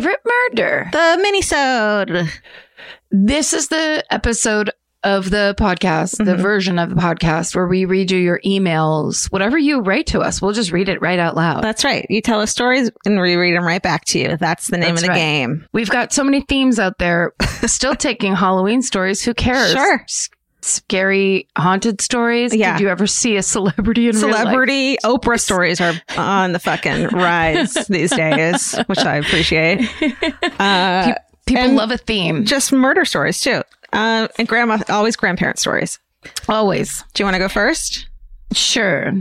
Favorite 0.00 0.20
murder. 0.50 0.88
the 0.92 1.24
minisode. 1.26 2.28
This 3.10 3.52
is 3.52 3.68
the 3.68 4.04
episode 4.10 4.70
of 5.02 5.30
the 5.30 5.54
podcast, 5.58 6.16
the 6.18 6.34
Mhm. 6.34 6.40
version 6.40 6.78
of 6.78 6.90
the 6.90 6.96
podcast 6.96 7.54
where 7.54 7.66
we 7.68 7.84
read 7.84 8.10
you 8.10 8.18
your 8.18 8.40
emails. 8.44 9.30
Whatever 9.32 9.56
you 9.56 9.80
write 9.80 10.06
to 10.08 10.20
us, 10.20 10.42
we'll 10.42 10.52
just 10.52 10.72
read 10.72 10.88
it 10.88 11.00
right 11.00 11.18
out 11.18 11.36
loud. 11.36 11.62
That's 11.62 11.84
right. 11.84 12.04
You 12.10 12.20
tell 12.20 12.40
us 12.40 12.50
stories 12.50 12.90
and 13.06 13.20
we 13.20 13.36
read 13.36 13.56
them 13.56 13.64
right 13.64 13.80
back 13.82 14.04
to 14.06 14.18
you. 14.18 14.36
That's 14.36 14.66
the 14.66 14.76
name 14.78 14.90
That's 14.96 15.02
of 15.02 15.06
the 15.06 15.12
right. 15.12 15.18
game. 15.18 15.64
We've 15.72 15.88
got 15.90 16.12
so 16.12 16.24
many 16.24 16.40
themes 16.42 16.78
out 16.80 16.98
there. 16.98 17.32
Still 17.66 17.94
taking 17.94 18.34
Halloween 18.34 18.82
stories. 18.82 19.22
Who 19.24 19.32
cares? 19.32 19.70
Sure. 19.72 20.00
S- 20.02 20.28
scary 20.66 21.48
haunted 21.56 22.00
stories. 22.00 22.54
Yeah. 22.54 22.76
Did 22.76 22.82
you 22.82 22.88
ever 22.88 23.06
see 23.06 23.36
a 23.36 23.42
celebrity 23.42 24.08
in 24.08 24.16
real 24.16 24.28
life? 24.28 24.38
Celebrity 24.40 24.96
Oprah 25.04 25.40
stories 25.40 25.80
are 25.80 25.94
on 26.16 26.52
the 26.52 26.58
fucking 26.58 27.06
rise 27.12 27.74
these 27.88 28.10
days, 28.14 28.76
which 28.86 28.98
I 28.98 29.16
appreciate. 29.16 29.88
Uh, 30.58 31.14
People 31.46 31.72
love 31.72 31.90
a 31.90 31.96
theme. 31.98 32.44
just 32.44 32.72
murder 32.72 33.04
stories 33.04 33.40
too. 33.40 33.62
Uh, 33.92 34.28
and 34.38 34.48
grandma, 34.48 34.78
always 34.88 35.16
grandparent 35.16 35.58
stories. 35.58 35.98
Always. 36.48 37.04
Do 37.14 37.22
you 37.22 37.24
want 37.26 37.34
to 37.36 37.38
go 37.38 37.48
first? 37.48 38.08
Sure. 38.52 39.12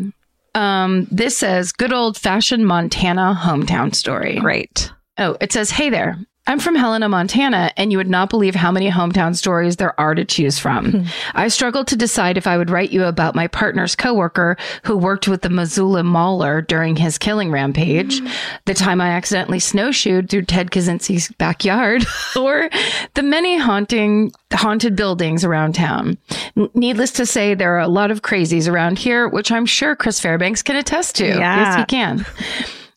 Um, 0.56 1.08
this 1.12 1.38
says 1.38 1.72
good 1.72 1.94
old 1.94 2.18
fashioned 2.18 2.66
Montana 2.66 3.40
hometown 3.40 3.94
story. 3.94 4.40
Great. 4.40 4.92
Oh, 5.18 5.38
it 5.40 5.52
says, 5.52 5.70
Hey 5.70 5.90
there. 5.90 6.18
I'm 6.48 6.60
from 6.60 6.76
Helena, 6.76 7.10
Montana, 7.10 7.72
and 7.76 7.92
you 7.92 7.98
would 7.98 8.08
not 8.10 8.30
believe 8.30 8.54
how 8.54 8.72
many 8.72 8.90
hometown 8.92 9.36
stories 9.36 9.78
there 9.78 10.00
are 10.00 10.14
to 10.14 10.24
choose 10.24 10.60
from. 10.60 10.92
Hmm. 10.92 11.04
I 11.34 11.48
struggled 11.48 11.88
to 11.88 11.96
decide 11.96 12.38
if 12.38 12.46
I 12.46 12.56
would 12.58 12.70
write 12.70 12.92
you 12.92 13.04
about 13.06 13.34
my 13.34 13.48
partner's 13.48 13.96
coworker 13.96 14.56
who 14.84 14.96
worked 14.96 15.28
with 15.28 15.42
the 15.42 15.50
Missoula 15.50 16.04
Mauler 16.04 16.62
during 16.62 16.98
his 16.98 17.18
killing 17.18 17.52
rampage, 17.52 18.22
the 18.66 18.76
time 18.76 19.02
I 19.02 19.10
accidentally 19.10 19.60
snowshoed 19.60 20.30
through 20.30 20.44
Ted 20.44 20.70
Kaczynski's 20.70 21.30
backyard, 21.40 22.06
or 22.36 22.70
the 23.16 23.24
many 23.24 23.58
haunting 23.58 24.32
haunted 24.54 24.96
buildings 24.96 25.44
around 25.44 25.74
town. 25.74 26.18
N- 26.56 26.70
Needless 26.76 27.12
to 27.14 27.26
say, 27.26 27.56
there 27.56 27.76
are 27.76 27.80
a 27.80 27.88
lot 27.88 28.12
of 28.12 28.22
crazies 28.22 28.72
around 28.72 29.00
here, 29.00 29.28
which 29.28 29.52
I'm 29.52 29.66
sure 29.66 29.96
Chris 29.96 30.20
Fairbanks 30.20 30.62
can 30.62 30.76
attest 30.76 31.16
to. 31.16 31.26
Yes, 31.26 31.78
he 31.78 31.86
can. 31.86 32.24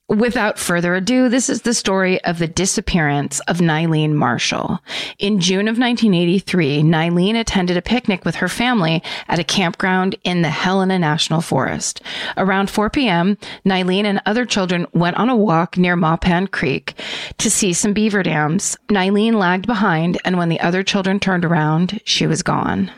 Without 0.08 0.58
further 0.58 0.94
ado, 0.94 1.28
this 1.28 1.50
is 1.50 1.62
the 1.62 1.74
story 1.74 2.18
of 2.24 2.38
the 2.38 2.46
disappearance 2.46 3.40
of 3.40 3.58
Nyleen 3.58 4.14
Marshall. 4.14 4.82
In 5.18 5.38
June 5.38 5.68
of 5.68 5.76
1983, 5.78 6.82
Nyleen 6.82 7.38
attended 7.38 7.76
a 7.76 7.82
picnic 7.82 8.24
with 8.24 8.36
her 8.36 8.48
family 8.48 9.02
at 9.28 9.38
a 9.38 9.44
campground 9.44 10.16
in 10.24 10.40
the 10.40 10.48
Helena 10.48 10.98
National 10.98 11.42
Forest. 11.42 12.00
Around 12.38 12.70
4 12.70 12.88
p.m., 12.88 13.36
Nyleen 13.66 14.06
and 14.06 14.22
other 14.24 14.46
children 14.46 14.86
went 14.94 15.18
on 15.18 15.28
a 15.28 15.36
walk 15.36 15.76
near 15.76 15.94
Mapan 15.94 16.50
Creek 16.50 16.94
to 17.36 17.50
see 17.50 17.74
some 17.74 17.92
beaver 17.92 18.22
dams. 18.22 18.78
Nyleen 18.88 19.34
lagged 19.34 19.66
behind, 19.66 20.16
and 20.24 20.38
when 20.38 20.48
the 20.48 20.60
other 20.60 20.82
children 20.82 21.20
turned 21.20 21.44
around, 21.44 22.00
she 22.06 22.26
was 22.26 22.42
gone. 22.42 22.90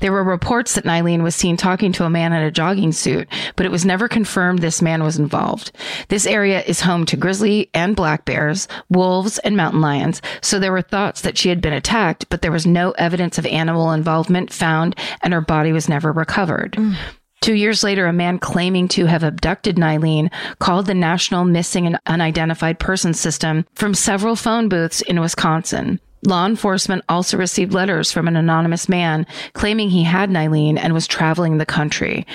There 0.00 0.12
were 0.12 0.22
reports 0.22 0.74
that 0.74 0.84
Nyleen 0.84 1.22
was 1.22 1.34
seen 1.34 1.56
talking 1.56 1.92
to 1.92 2.04
a 2.04 2.10
man 2.10 2.34
in 2.34 2.42
a 2.42 2.50
jogging 2.50 2.92
suit, 2.92 3.26
but 3.56 3.64
it 3.64 3.72
was 3.72 3.86
never 3.86 4.06
confirmed 4.06 4.58
this 4.58 4.82
man 4.82 5.02
was 5.02 5.18
involved. 5.18 5.72
This 6.08 6.26
area 6.26 6.62
is 6.62 6.82
home 6.82 7.06
to 7.06 7.16
grizzly 7.16 7.70
and 7.72 7.96
black 7.96 8.26
bears, 8.26 8.68
wolves, 8.90 9.38
and 9.38 9.56
mountain 9.56 9.80
lions, 9.80 10.20
so 10.42 10.58
there 10.58 10.72
were 10.72 10.82
thoughts 10.82 11.22
that 11.22 11.38
she 11.38 11.48
had 11.48 11.62
been 11.62 11.72
attacked, 11.72 12.28
but 12.28 12.42
there 12.42 12.52
was 12.52 12.66
no 12.66 12.90
evidence 12.92 13.38
of 13.38 13.46
animal 13.46 13.92
involvement 13.92 14.52
found, 14.52 14.94
and 15.22 15.32
her 15.32 15.40
body 15.40 15.72
was 15.72 15.88
never 15.88 16.12
recovered. 16.12 16.76
Two 17.40 17.54
years 17.54 17.82
later, 17.82 18.06
a 18.06 18.12
man 18.12 18.38
claiming 18.38 18.88
to 18.88 19.06
have 19.06 19.24
abducted 19.24 19.76
Nyleen 19.76 20.30
called 20.58 20.86
the 20.86 20.94
National 20.94 21.44
Missing 21.44 21.86
and 21.86 21.98
Unidentified 22.06 22.78
Persons 22.78 23.18
System 23.18 23.64
from 23.74 23.94
several 23.94 24.36
phone 24.36 24.68
booths 24.68 25.00
in 25.00 25.18
Wisconsin. 25.18 25.98
Law 26.24 26.46
enforcement 26.46 27.04
also 27.08 27.36
received 27.36 27.72
letters 27.72 28.12
from 28.12 28.28
an 28.28 28.36
anonymous 28.36 28.88
man 28.88 29.26
claiming 29.54 29.90
he 29.90 30.04
had 30.04 30.30
Nyleen 30.30 30.78
and 30.78 30.94
was 30.94 31.06
traveling 31.06 31.58
the 31.58 31.66
country. 31.66 32.26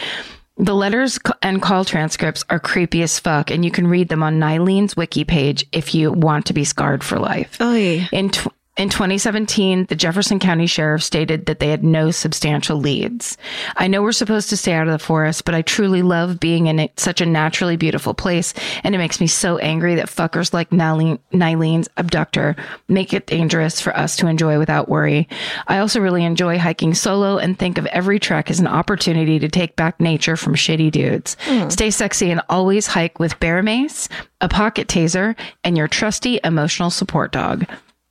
The 0.57 0.73
letters 0.73 1.19
and 1.43 1.61
call 1.61 1.85
transcripts 1.85 2.43
are 2.49 2.59
creepy 2.59 3.03
as 3.03 3.19
fuck, 3.19 3.51
and 3.51 3.63
you 3.63 3.69
can 3.69 3.87
read 3.87 4.09
them 4.09 4.23
on 4.23 4.39
Nyleen's 4.39 4.97
wiki 4.97 5.23
page 5.23 5.65
if 5.71 5.93
you 5.93 6.11
want 6.11 6.47
to 6.47 6.53
be 6.53 6.63
scarred 6.63 7.03
for 7.03 7.19
life. 7.19 7.61
Oy. 7.61 8.07
In 8.11 8.31
tw- 8.31 8.47
in 8.77 8.89
2017, 8.89 9.85
the 9.85 9.95
Jefferson 9.95 10.37
County 10.37 10.67
Sheriff 10.67 11.01
stated 11.01 11.47
that 11.47 11.59
they 11.59 11.69
had 11.69 11.83
no 11.83 12.11
substantial 12.11 12.77
leads. 12.77 13.35
I 13.75 13.87
know 13.87 14.03
we're 14.03 14.11
supposed 14.11 14.49
to 14.49 14.57
stay 14.57 14.73
out 14.73 14.87
of 14.87 14.91
the 14.91 15.03
forest, 15.03 15.45
but 15.45 15.55
I 15.55 15.63
truly 15.63 16.03
love 16.03 16.39
being 16.39 16.67
in 16.67 16.79
it, 16.79 16.99
such 16.99 17.19
a 17.19 17.25
naturally 17.25 17.75
beautiful 17.75 18.13
place, 18.13 18.53
and 18.83 18.93
it 18.93 18.99
makes 18.99 19.19
me 19.19 19.25
so 19.25 19.57
angry 19.57 19.95
that 19.95 20.07
fuckers 20.07 20.53
like 20.53 20.69
Nyleen, 20.69 21.17
Nyleen's 21.33 21.89
abductor 21.97 22.55
make 22.87 23.13
it 23.13 23.25
dangerous 23.25 23.81
for 23.81 23.97
us 23.97 24.15
to 24.17 24.27
enjoy 24.27 24.59
without 24.59 24.87
worry. 24.87 25.27
I 25.67 25.79
also 25.79 25.99
really 25.99 26.23
enjoy 26.23 26.59
hiking 26.59 26.93
solo 26.93 27.39
and 27.39 27.57
think 27.57 27.79
of 27.79 27.87
every 27.87 28.19
trek 28.19 28.51
as 28.51 28.59
an 28.59 28.67
opportunity 28.67 29.39
to 29.39 29.49
take 29.49 29.75
back 29.75 29.99
nature 29.99 30.37
from 30.37 30.53
shitty 30.53 30.91
dudes. 30.91 31.35
Hmm. 31.41 31.69
Stay 31.69 31.89
sexy 31.89 32.29
and 32.29 32.41
always 32.47 32.85
hike 32.85 33.17
with 33.17 33.39
bear 33.39 33.63
mace, 33.63 34.07
a 34.39 34.47
pocket 34.47 34.87
taser, 34.87 35.35
and 35.63 35.75
your 35.75 35.87
trusty 35.87 36.39
emotional 36.43 36.91
support 36.91 37.31
dog. 37.31 37.65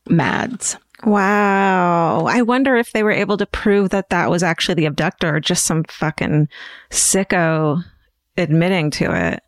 Mads. 0.08 0.76
Wow. 1.04 2.26
I 2.26 2.42
wonder 2.42 2.76
if 2.76 2.92
they 2.92 3.02
were 3.02 3.10
able 3.10 3.36
to 3.36 3.46
prove 3.46 3.90
that 3.90 4.10
that 4.10 4.30
was 4.30 4.42
actually 4.42 4.74
the 4.76 4.86
abductor 4.86 5.36
or 5.36 5.40
just 5.40 5.66
some 5.66 5.84
fucking 5.84 6.48
sicko 6.90 7.82
admitting 8.36 8.90
to 8.92 9.14
it. 9.14 9.42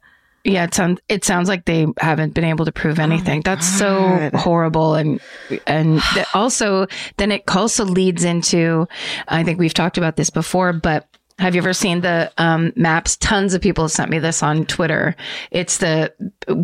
Yeah, 0.44 0.64
it 0.64 0.72
sounds 0.72 1.00
it 1.08 1.24
sounds 1.24 1.48
like 1.48 1.64
they 1.64 1.86
haven't 1.98 2.32
been 2.32 2.44
able 2.44 2.64
to 2.64 2.72
prove 2.72 2.98
oh 2.98 3.02
anything. 3.02 3.42
That's 3.42 3.66
so 3.66 4.30
horrible, 4.34 4.94
and 4.94 5.20
and 5.66 6.00
also 6.32 6.86
then 7.16 7.32
it 7.32 7.42
also 7.48 7.84
leads 7.84 8.24
into. 8.24 8.86
I 9.26 9.42
think 9.42 9.58
we've 9.58 9.74
talked 9.74 9.98
about 9.98 10.16
this 10.16 10.30
before, 10.30 10.72
but 10.72 11.06
have 11.38 11.54
you 11.54 11.60
ever 11.60 11.72
seen 11.72 12.00
the 12.00 12.32
um, 12.36 12.72
maps? 12.74 13.16
Tons 13.16 13.54
of 13.54 13.60
people 13.60 13.84
have 13.84 13.92
sent 13.92 14.10
me 14.10 14.18
this 14.18 14.42
on 14.42 14.66
Twitter. 14.66 15.14
It's 15.50 15.78
the 15.78 16.12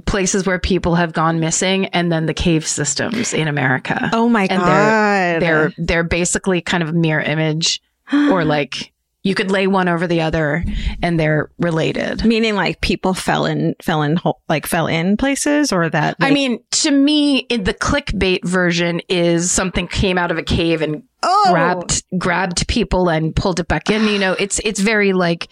places 0.06 0.46
where 0.46 0.58
people 0.58 0.96
have 0.96 1.12
gone 1.12 1.38
missing, 1.40 1.86
and 1.86 2.10
then 2.10 2.26
the 2.26 2.34
cave 2.34 2.66
systems 2.66 3.32
in 3.32 3.46
America. 3.46 4.10
Oh 4.12 4.28
my 4.28 4.42
and 4.42 4.60
God. 4.60 4.68
they're 4.68 5.40
they're 5.40 5.72
they're 5.78 6.04
basically 6.04 6.60
kind 6.60 6.82
of 6.82 6.88
a 6.88 6.92
mirror 6.92 7.20
image, 7.22 7.80
or 8.12 8.44
like 8.44 8.92
you 9.24 9.34
could 9.34 9.50
lay 9.50 9.66
one 9.66 9.88
over 9.88 10.06
the 10.06 10.20
other, 10.20 10.64
and 11.02 11.18
they're 11.18 11.50
related. 11.58 12.24
Meaning 12.24 12.56
like 12.56 12.80
people 12.82 13.14
fell 13.14 13.46
in, 13.46 13.74
fell 13.80 14.02
in, 14.02 14.18
like 14.48 14.66
fell 14.66 14.86
in 14.86 15.16
places 15.16 15.72
or 15.72 15.88
that. 15.88 16.16
I 16.20 16.30
mean, 16.30 16.62
to 16.72 16.90
me, 16.90 17.38
in 17.38 17.64
the 17.64 17.74
clickbait 17.74 18.44
version 18.44 19.00
is 19.08 19.50
something 19.50 19.88
came 19.88 20.18
out 20.18 20.30
of 20.30 20.36
a 20.36 20.42
cave 20.42 20.82
and 20.82 21.04
oh, 21.24 21.46
grabbed 21.50 22.02
grabbed 22.18 22.68
people 22.68 23.08
and 23.08 23.34
pulled 23.34 23.58
it 23.60 23.66
back 23.68 23.90
in. 23.90 24.04
You 24.06 24.18
know, 24.18 24.32
it's 24.38 24.60
it's 24.64 24.80
very 24.80 25.12
like 25.12 25.48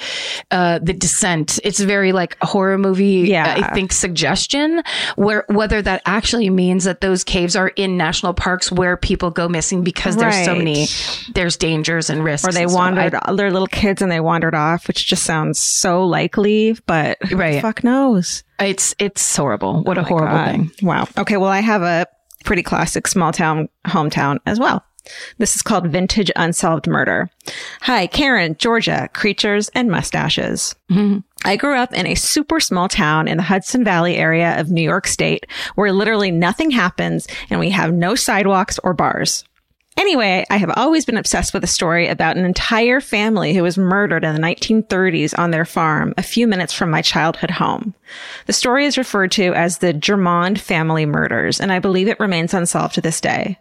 uh, 0.50 0.78
the 0.82 0.92
descent. 0.92 1.58
It's 1.64 1.80
very 1.80 2.12
like 2.12 2.36
a 2.40 2.46
horror 2.46 2.78
movie. 2.78 3.24
Yeah. 3.28 3.54
I 3.68 3.74
think 3.74 3.92
suggestion 3.92 4.82
where 5.16 5.44
whether 5.48 5.82
that 5.82 6.02
actually 6.06 6.50
means 6.50 6.84
that 6.84 7.00
those 7.00 7.24
caves 7.24 7.56
are 7.56 7.68
in 7.68 7.96
national 7.96 8.34
parks 8.34 8.70
where 8.70 8.96
people 8.96 9.30
go 9.30 9.48
missing 9.48 9.82
because 9.82 10.16
there's 10.16 10.44
so 10.44 10.54
many 10.54 10.86
there's 11.34 11.56
dangers 11.56 12.10
and 12.10 12.22
risks. 12.22 12.46
or 12.46 12.52
they 12.52 12.66
wandered, 12.66 13.14
I- 13.14 13.32
they're 13.34 13.50
little 13.50 13.66
kids 13.66 14.02
and 14.02 14.12
they 14.12 14.20
wandered 14.20 14.54
off, 14.54 14.86
which 14.88 15.06
just 15.06 15.24
sounds 15.24 15.58
so 15.58 16.04
likely, 16.06 16.76
but 16.86 17.18
who 17.22 17.28
the 17.30 17.36
Right. 17.36 17.62
fuck 17.62 17.82
knows? 17.82 18.44
it's 18.60 18.94
it's 19.00 19.36
horrible. 19.36 19.82
What 19.82 19.98
a 19.98 20.04
horrible 20.04 20.36
God. 20.36 20.46
thing. 20.50 20.70
Wow. 20.82 21.08
Okay. 21.18 21.36
Well, 21.36 21.48
I 21.50 21.60
have 21.60 21.82
a 21.82 22.06
Pretty 22.44 22.64
classic 22.64 23.06
small 23.06 23.30
town, 23.32 23.68
hometown 23.86 24.38
as 24.46 24.58
well. 24.58 24.84
This 25.38 25.56
is 25.56 25.62
called 25.62 25.88
Vintage 25.88 26.30
Unsolved 26.36 26.86
Murder. 26.86 27.30
Hi, 27.82 28.06
Karen, 28.06 28.56
Georgia, 28.58 29.08
creatures 29.12 29.68
and 29.70 29.90
mustaches. 29.90 30.74
Mm-hmm. 30.90 31.18
I 31.44 31.56
grew 31.56 31.76
up 31.76 31.92
in 31.92 32.06
a 32.06 32.14
super 32.14 32.60
small 32.60 32.88
town 32.88 33.26
in 33.26 33.36
the 33.36 33.42
Hudson 33.42 33.82
Valley 33.82 34.16
area 34.16 34.58
of 34.60 34.70
New 34.70 34.82
York 34.82 35.06
State 35.06 35.46
where 35.74 35.92
literally 35.92 36.30
nothing 36.30 36.70
happens 36.70 37.26
and 37.50 37.58
we 37.58 37.70
have 37.70 37.92
no 37.92 38.14
sidewalks 38.14 38.78
or 38.84 38.94
bars. 38.94 39.44
Anyway, 39.98 40.44
I 40.48 40.56
have 40.56 40.72
always 40.74 41.04
been 41.04 41.18
obsessed 41.18 41.52
with 41.52 41.62
a 41.64 41.68
story 41.68 42.08
about 42.08 42.38
an 42.38 42.46
entire 42.46 43.00
family 43.00 43.52
who 43.52 43.62
was 43.62 43.76
murdered 43.76 44.24
in 44.24 44.34
the 44.34 44.40
1930s 44.40 45.38
on 45.38 45.50
their 45.50 45.66
farm 45.66 46.14
a 46.16 46.22
few 46.22 46.46
minutes 46.46 46.72
from 46.72 46.90
my 46.90 47.02
childhood 47.02 47.50
home. 47.50 47.94
The 48.46 48.54
story 48.54 48.86
is 48.86 48.96
referred 48.96 49.32
to 49.32 49.52
as 49.52 49.78
the 49.78 49.92
Germond 49.92 50.58
family 50.58 51.04
murders, 51.04 51.60
and 51.60 51.70
I 51.70 51.78
believe 51.78 52.08
it 52.08 52.20
remains 52.20 52.54
unsolved 52.54 52.94
to 52.94 53.02
this 53.02 53.20
day. 53.20 53.58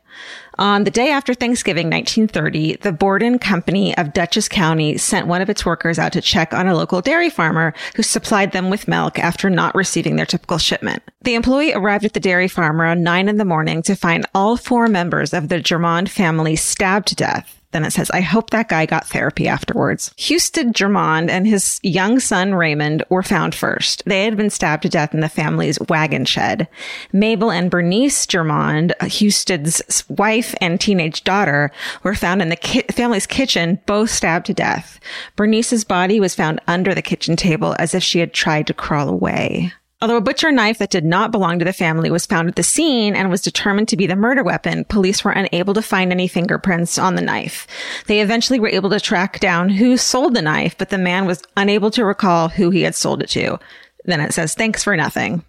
On 0.57 0.83
the 0.83 0.91
day 0.91 1.09
after 1.09 1.33
Thanksgiving 1.33 1.89
1930, 1.89 2.77
the 2.77 2.91
Borden 2.91 3.39
Company 3.39 3.97
of 3.97 4.13
Dutchess 4.13 4.49
County 4.49 4.97
sent 4.97 5.27
one 5.27 5.41
of 5.41 5.49
its 5.49 5.65
workers 5.65 5.97
out 5.97 6.13
to 6.13 6.21
check 6.21 6.53
on 6.53 6.67
a 6.67 6.75
local 6.75 7.01
dairy 7.01 7.29
farmer 7.29 7.73
who 7.95 8.03
supplied 8.03 8.51
them 8.51 8.69
with 8.69 8.87
milk 8.87 9.17
after 9.17 9.49
not 9.49 9.75
receiving 9.75 10.15
their 10.15 10.25
typical 10.25 10.57
shipment. 10.57 11.01
The 11.21 11.35
employee 11.35 11.73
arrived 11.73 12.05
at 12.05 12.13
the 12.13 12.19
dairy 12.19 12.47
farm 12.47 12.81
around 12.81 13.03
nine 13.03 13.29
in 13.29 13.37
the 13.37 13.45
morning 13.45 13.81
to 13.83 13.95
find 13.95 14.25
all 14.35 14.57
four 14.57 14.87
members 14.87 15.33
of 15.33 15.49
the 15.49 15.59
Germond 15.59 16.09
family 16.09 16.55
stabbed 16.55 17.07
to 17.07 17.15
death. 17.15 17.60
Then 17.71 17.85
it 17.85 17.91
says, 17.91 18.09
I 18.11 18.21
hope 18.21 18.49
that 18.49 18.69
guy 18.69 18.85
got 18.85 19.07
therapy 19.07 19.47
afterwards. 19.47 20.11
Houston 20.17 20.73
Germond 20.73 21.29
and 21.29 21.47
his 21.47 21.79
young 21.83 22.19
son 22.19 22.53
Raymond 22.53 23.03
were 23.09 23.23
found 23.23 23.55
first. 23.55 24.03
They 24.05 24.25
had 24.25 24.37
been 24.37 24.49
stabbed 24.49 24.83
to 24.83 24.89
death 24.89 25.13
in 25.13 25.21
the 25.21 25.29
family's 25.29 25.79
wagon 25.87 26.25
shed. 26.25 26.67
Mabel 27.13 27.51
and 27.51 27.71
Bernice 27.71 28.25
Germond, 28.25 28.99
Houston's 29.01 30.03
wife 30.09 30.53
and 30.59 30.79
teenage 30.79 31.23
daughter, 31.23 31.71
were 32.03 32.15
found 32.15 32.41
in 32.41 32.49
the 32.49 32.55
ki- 32.55 32.83
family's 32.91 33.27
kitchen, 33.27 33.79
both 33.85 34.09
stabbed 34.09 34.45
to 34.47 34.53
death. 34.53 34.99
Bernice's 35.35 35.83
body 35.83 36.19
was 36.19 36.35
found 36.35 36.59
under 36.67 36.93
the 36.93 37.01
kitchen 37.01 37.35
table 37.35 37.75
as 37.79 37.95
if 37.95 38.03
she 38.03 38.19
had 38.19 38.33
tried 38.33 38.67
to 38.67 38.73
crawl 38.73 39.07
away. 39.07 39.71
Although 40.01 40.17
a 40.17 40.21
butcher 40.21 40.51
knife 40.51 40.79
that 40.79 40.89
did 40.89 41.05
not 41.05 41.31
belong 41.31 41.59
to 41.59 41.65
the 41.65 41.71
family 41.71 42.09
was 42.09 42.25
found 42.25 42.49
at 42.49 42.55
the 42.55 42.63
scene 42.63 43.15
and 43.15 43.29
was 43.29 43.41
determined 43.41 43.87
to 43.89 43.97
be 43.97 44.07
the 44.07 44.15
murder 44.15 44.43
weapon, 44.43 44.83
police 44.85 45.23
were 45.23 45.31
unable 45.31 45.75
to 45.75 45.81
find 45.83 46.11
any 46.11 46.27
fingerprints 46.27 46.97
on 46.97 47.13
the 47.13 47.21
knife. 47.21 47.67
They 48.07 48.21
eventually 48.21 48.59
were 48.59 48.69
able 48.69 48.89
to 48.89 48.99
track 48.99 49.39
down 49.39 49.69
who 49.69 49.97
sold 49.97 50.33
the 50.33 50.41
knife, 50.41 50.75
but 50.75 50.89
the 50.89 50.97
man 50.97 51.27
was 51.27 51.43
unable 51.55 51.91
to 51.91 52.03
recall 52.03 52.49
who 52.49 52.71
he 52.71 52.81
had 52.81 52.95
sold 52.95 53.21
it 53.21 53.29
to. 53.29 53.59
Then 54.05 54.21
it 54.21 54.33
says, 54.33 54.55
thanks 54.55 54.83
for 54.83 54.97
nothing. 54.97 55.45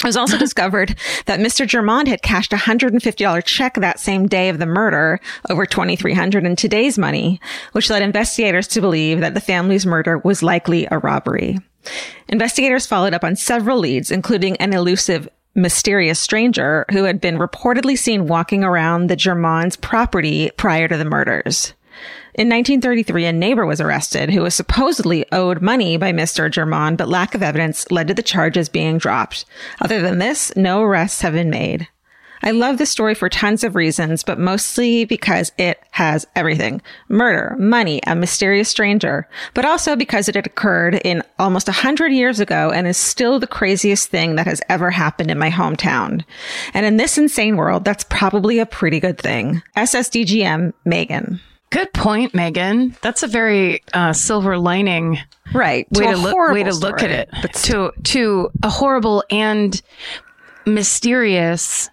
It 0.00 0.06
was 0.06 0.16
also 0.16 0.36
discovered 0.38 0.96
that 1.26 1.38
Mr. 1.38 1.64
Germond 1.64 2.08
had 2.08 2.22
cashed 2.22 2.52
a 2.52 2.56
$150 2.56 3.44
check 3.44 3.74
that 3.74 4.00
same 4.00 4.26
day 4.26 4.48
of 4.48 4.58
the 4.58 4.66
murder, 4.66 5.20
over 5.48 5.64
2300 5.64 6.44
in 6.44 6.56
today's 6.56 6.98
money, 6.98 7.40
which 7.70 7.88
led 7.88 8.02
investigators 8.02 8.66
to 8.68 8.80
believe 8.80 9.20
that 9.20 9.34
the 9.34 9.40
family's 9.40 9.86
murder 9.86 10.18
was 10.18 10.42
likely 10.42 10.88
a 10.90 10.98
robbery. 10.98 11.58
Investigators 12.28 12.86
followed 12.86 13.14
up 13.14 13.24
on 13.24 13.36
several 13.36 13.78
leads, 13.78 14.10
including 14.10 14.56
an 14.56 14.72
elusive 14.72 15.28
mysterious 15.54 16.20
stranger 16.20 16.84
who 16.92 17.04
had 17.04 17.20
been 17.20 17.38
reportedly 17.38 17.98
seen 17.98 18.26
walking 18.26 18.62
around 18.62 19.08
the 19.08 19.16
Germond's 19.16 19.76
property 19.76 20.50
prior 20.56 20.88
to 20.88 20.96
the 20.96 21.04
murders. 21.04 21.74
In 22.34 22.48
1933, 22.48 23.26
a 23.26 23.32
neighbor 23.32 23.66
was 23.66 23.80
arrested 23.80 24.30
who 24.30 24.42
was 24.42 24.54
supposedly 24.54 25.26
owed 25.32 25.60
money 25.60 25.96
by 25.96 26.12
Mr. 26.12 26.48
Germond, 26.48 26.96
but 26.96 27.08
lack 27.08 27.34
of 27.34 27.42
evidence 27.42 27.90
led 27.90 28.08
to 28.08 28.14
the 28.14 28.22
charges 28.22 28.68
being 28.68 28.98
dropped. 28.98 29.44
Other 29.80 30.00
than 30.00 30.18
this, 30.18 30.54
no 30.56 30.82
arrests 30.82 31.22
have 31.22 31.32
been 31.32 31.50
made. 31.50 31.88
I 32.42 32.52
love 32.52 32.78
this 32.78 32.90
story 32.90 33.14
for 33.14 33.28
tons 33.28 33.64
of 33.64 33.74
reasons, 33.74 34.22
but 34.22 34.38
mostly 34.38 35.04
because 35.04 35.52
it 35.58 35.78
has 35.90 36.26
everything. 36.34 36.80
Murder, 37.08 37.54
money, 37.58 38.00
a 38.06 38.14
mysterious 38.16 38.68
stranger, 38.68 39.28
but 39.54 39.64
also 39.64 39.94
because 39.96 40.28
it 40.28 40.34
had 40.34 40.46
occurred 40.46 40.94
in 41.04 41.22
almost 41.38 41.68
a 41.68 41.72
hundred 41.72 42.12
years 42.12 42.40
ago 42.40 42.70
and 42.70 42.86
is 42.86 42.96
still 42.96 43.38
the 43.38 43.46
craziest 43.46 44.08
thing 44.08 44.36
that 44.36 44.46
has 44.46 44.60
ever 44.68 44.90
happened 44.90 45.30
in 45.30 45.38
my 45.38 45.50
hometown. 45.50 46.24
And 46.72 46.86
in 46.86 46.96
this 46.96 47.18
insane 47.18 47.56
world, 47.56 47.84
that's 47.84 48.04
probably 48.04 48.58
a 48.58 48.66
pretty 48.66 49.00
good 49.00 49.18
thing. 49.18 49.62
SSDGM, 49.76 50.72
Megan. 50.84 51.40
Good 51.70 51.92
point, 51.92 52.34
Megan. 52.34 52.96
That's 53.00 53.22
a 53.22 53.28
very 53.28 53.82
uh, 53.94 54.12
silver 54.12 54.58
lining 54.58 55.18
Right. 55.54 55.86
way 55.92 56.06
a 56.06 56.14
to 56.14 56.16
look 56.16 56.36
way 56.52 56.62
to 56.64 56.72
look 56.74 57.02
at 57.02 57.28
story. 57.28 57.44
it. 57.44 57.52
to 57.64 57.92
to 58.12 58.50
a 58.62 58.68
horrible 58.70 59.22
and 59.30 59.80
mysterious. 60.66 61.90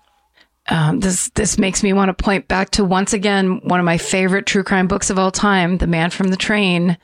Um, 0.69 0.99
this 0.99 1.29
this 1.29 1.57
makes 1.57 1.81
me 1.81 1.93
want 1.93 2.09
to 2.09 2.13
point 2.23 2.47
back 2.49 2.71
to 2.71 2.83
once 2.83 3.13
again 3.13 3.61
one 3.63 3.79
of 3.79 3.85
my 3.85 3.97
favorite 3.97 4.45
true 4.45 4.63
crime 4.63 4.87
books 4.87 5.09
of 5.09 5.17
all 5.17 5.31
time, 5.31 5.77
The 5.77 5.87
Man 5.87 6.09
from 6.09 6.27
the 6.27 6.35
Train, 6.35 6.97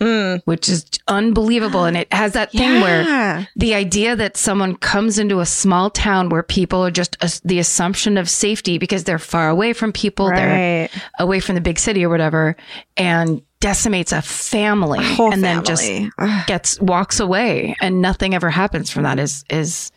which 0.45 0.67
is 0.67 0.85
unbelievable, 1.07 1.85
and 1.85 1.95
it 1.95 2.11
has 2.11 2.33
that 2.33 2.51
thing 2.51 2.73
Yeah. 2.73 2.81
where 2.81 3.47
the 3.55 3.73
idea 3.73 4.15
that 4.15 4.35
someone 4.37 4.75
comes 4.75 5.17
into 5.17 5.39
a 5.39 5.45
small 5.45 5.89
town 5.89 6.29
where 6.29 6.43
people 6.43 6.83
are 6.85 6.91
just 6.91 7.17
the 7.45 7.59
assumption 7.59 8.17
of 8.17 8.29
safety 8.29 8.77
because 8.77 9.05
they're 9.05 9.17
far 9.19 9.49
away 9.49 9.71
from 9.73 9.93
people, 9.93 10.27
they're 10.27 10.89
away 11.19 11.39
from 11.39 11.55
the 11.55 11.61
big 11.61 11.79
city 11.79 12.03
or 12.05 12.09
whatever, 12.09 12.55
and 12.97 13.41
decimates 13.61 14.11
a 14.11 14.21
family, 14.21 14.99
whole 15.01 15.31
and 15.31 15.41
then 15.41 15.63
just. 15.63 15.89
Ugh. 16.19 16.47
gets 16.47 16.79
walks 16.81 17.21
away, 17.21 17.75
and 17.81 18.01
nothing 18.01 18.35
ever 18.35 18.49
happens 18.49 18.89
from 18.89 19.03
that. 19.03 19.19
Is 19.19 19.45
is 19.49 19.91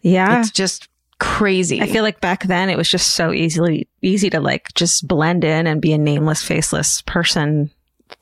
Yeah. 0.00 0.40
it's 0.40 0.50
just 0.50 0.88
crazy. 1.20 1.80
I 1.80 1.86
feel 1.86 2.02
like 2.02 2.20
back 2.20 2.42
then 2.44 2.68
it 2.70 2.76
was 2.76 2.88
just 2.88 3.14
so 3.14 3.32
easily 3.32 3.88
easy 4.02 4.28
to 4.30 4.40
like 4.40 4.74
just 4.74 5.06
blend 5.06 5.44
in 5.44 5.66
and 5.68 5.80
be 5.80 5.92
a 5.92 5.98
nameless, 5.98 6.42
faceless 6.42 7.02
person 7.02 7.70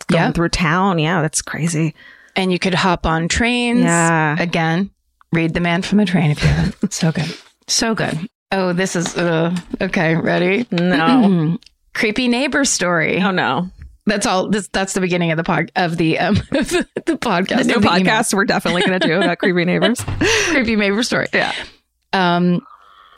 going 0.09 0.23
Yeah. 0.25 0.33
through 0.33 0.50
town. 0.50 0.99
Yeah, 0.99 1.23
that's 1.23 1.41
crazy. 1.41 1.95
and 2.37 2.53
you 2.53 2.59
could 2.59 2.75
hop 2.75 3.06
on 3.06 3.29
trains. 3.29 3.81
Yeah. 3.81 4.37
Again, 4.39 4.91
read 5.33 5.55
The 5.55 5.61
Man 5.61 5.81
from 5.83 6.00
a 6.00 6.05
Train 6.05 6.31
if 6.33 6.43
you 6.43 6.49
haven't. 6.49 6.93
so 6.93 7.11
good. 7.12 7.35
So 7.67 7.95
good. 7.95 8.19
Oh, 8.53 8.73
this 8.73 8.95
is 8.97 9.17
uh, 9.17 9.55
okay. 9.81 10.15
Ready? 10.15 10.67
No. 10.71 11.59
Creepy 11.94 12.29
neighbor 12.29 12.65
story. 12.65 13.21
oh 13.23 13.31
no. 13.31 13.71
That's 14.06 14.25
all. 14.25 14.49
This 14.49 14.69
that's 14.69 14.94
the 14.94 15.01
beginning 15.03 15.33
of 15.33 15.37
the 15.37 15.44
pod 15.44 15.71
of 15.77 15.99
the 15.99 16.19
um 16.19 16.35
the 16.51 16.87
podcast. 17.21 17.59
The 17.59 17.65
new 17.65 17.81
the 17.81 17.94
email. 17.94 18.15
podcast 18.15 18.33
we're 18.33 18.47
definitely 18.47 18.83
going 18.83 18.99
to 19.01 19.06
do 19.06 19.19
about 19.21 19.37
creepy 19.39 19.67
neighbors. 19.67 20.01
creepy 20.49 20.77
neighbor 20.77 21.03
story. 21.03 21.27
Yeah. 21.35 21.53
Um, 22.15 22.62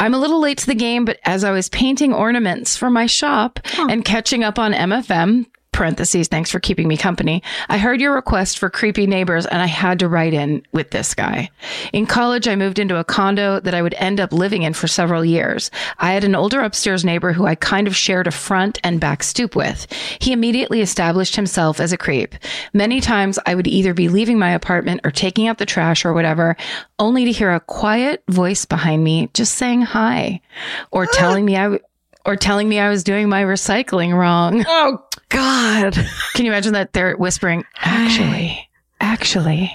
I'm 0.01 0.15
a 0.15 0.19
little 0.19 0.41
late 0.41 0.57
to 0.59 0.67
the 0.67 0.75
game, 0.75 1.05
but 1.05 1.21
as 1.25 1.45
I 1.45 1.51
was 1.51 1.69
painting 1.69 2.15
ornaments 2.15 2.75
for 2.75 2.89
my 2.89 3.05
shop 3.05 3.61
and 3.77 4.03
catching 4.03 4.43
up 4.43 4.59
on 4.59 4.73
MFM, 4.73 5.45
parentheses, 5.81 6.29
thanks 6.29 6.51
for 6.51 6.61
keeping 6.61 6.87
me 6.87 6.95
company, 6.95 7.43
I 7.71 7.79
heard 7.79 8.03
your 8.03 8.15
request 8.15 8.59
for 8.59 8.69
creepy 8.69 9.07
neighbors 9.07 9.47
and 9.47 9.63
I 9.63 9.67
had 9.67 10.01
to 10.01 10.11
write 10.11 10.35
in 10.35 10.63
with 10.73 10.91
this 10.91 11.15
guy. 11.15 11.49
In 11.95 12.05
college, 12.05 12.47
I 12.47 12.55
moved 12.55 12.79
into 12.79 12.99
a 12.99 13.05
condo 13.05 13.61
that 13.61 13.75
I 13.75 13.81
would 13.81 13.95
end 13.95 14.21
up 14.21 14.31
living 14.31 14.63
in 14.63 14.75
for 14.75 14.87
several 14.89 15.25
years. 15.25 15.71
I 15.97 16.13
had 16.13 16.23
an 16.23 16.35
older 16.35 16.61
upstairs 16.61 17.03
neighbor 17.03 17.33
who 17.33 17.47
I 17.47 17.55
kind 17.55 17.87
of 17.87 17.97
shared 17.97 18.27
a 18.27 18.31
front 18.31 18.79
and 18.85 19.01
back 19.01 19.23
stoop 19.23 19.57
with. 19.57 19.91
He 20.21 20.33
immediately 20.33 20.83
established 20.83 21.37
himself 21.37 21.81
as 21.81 21.95
a 21.95 21.97
creep. 21.97 22.35
Many 22.75 23.01
times 23.01 23.39
I 23.47 23.55
would 23.55 23.67
either 23.67 23.95
be 23.95 24.11
leaving 24.11 24.39
my 24.39 24.51
apartment 24.51 25.01
or 25.03 25.11
taking 25.11 25.49
out 25.49 25.57
the 25.57 25.65
trash 25.65 26.05
or 26.05 26.13
whatever, 26.13 26.59
only 26.99 27.25
to 27.25 27.33
hear 27.33 27.53
a 27.53 27.59
quiet 27.59 28.23
voice 28.29 28.67
behind 28.67 29.03
me 29.03 29.31
just 29.33 29.55
saying 29.55 29.81
hi 29.81 30.43
or 30.91 31.07
telling 31.15 31.47
me 31.47 31.57
I 31.57 31.63
w- 31.63 31.81
or 32.27 32.37
telling 32.37 32.69
me 32.69 32.79
I 32.79 32.91
was 32.91 33.03
doing 33.03 33.31
my 33.31 33.45
recycling 33.45 34.13
wrong. 34.15 34.63
Oh 34.69 35.07
God. 35.31 35.95
Can 36.35 36.45
you 36.45 36.53
imagine 36.53 36.75
that 36.75 36.93
they're 36.93 37.17
whispering, 37.17 37.65
actually, 37.79 38.69
actually, 39.01 39.73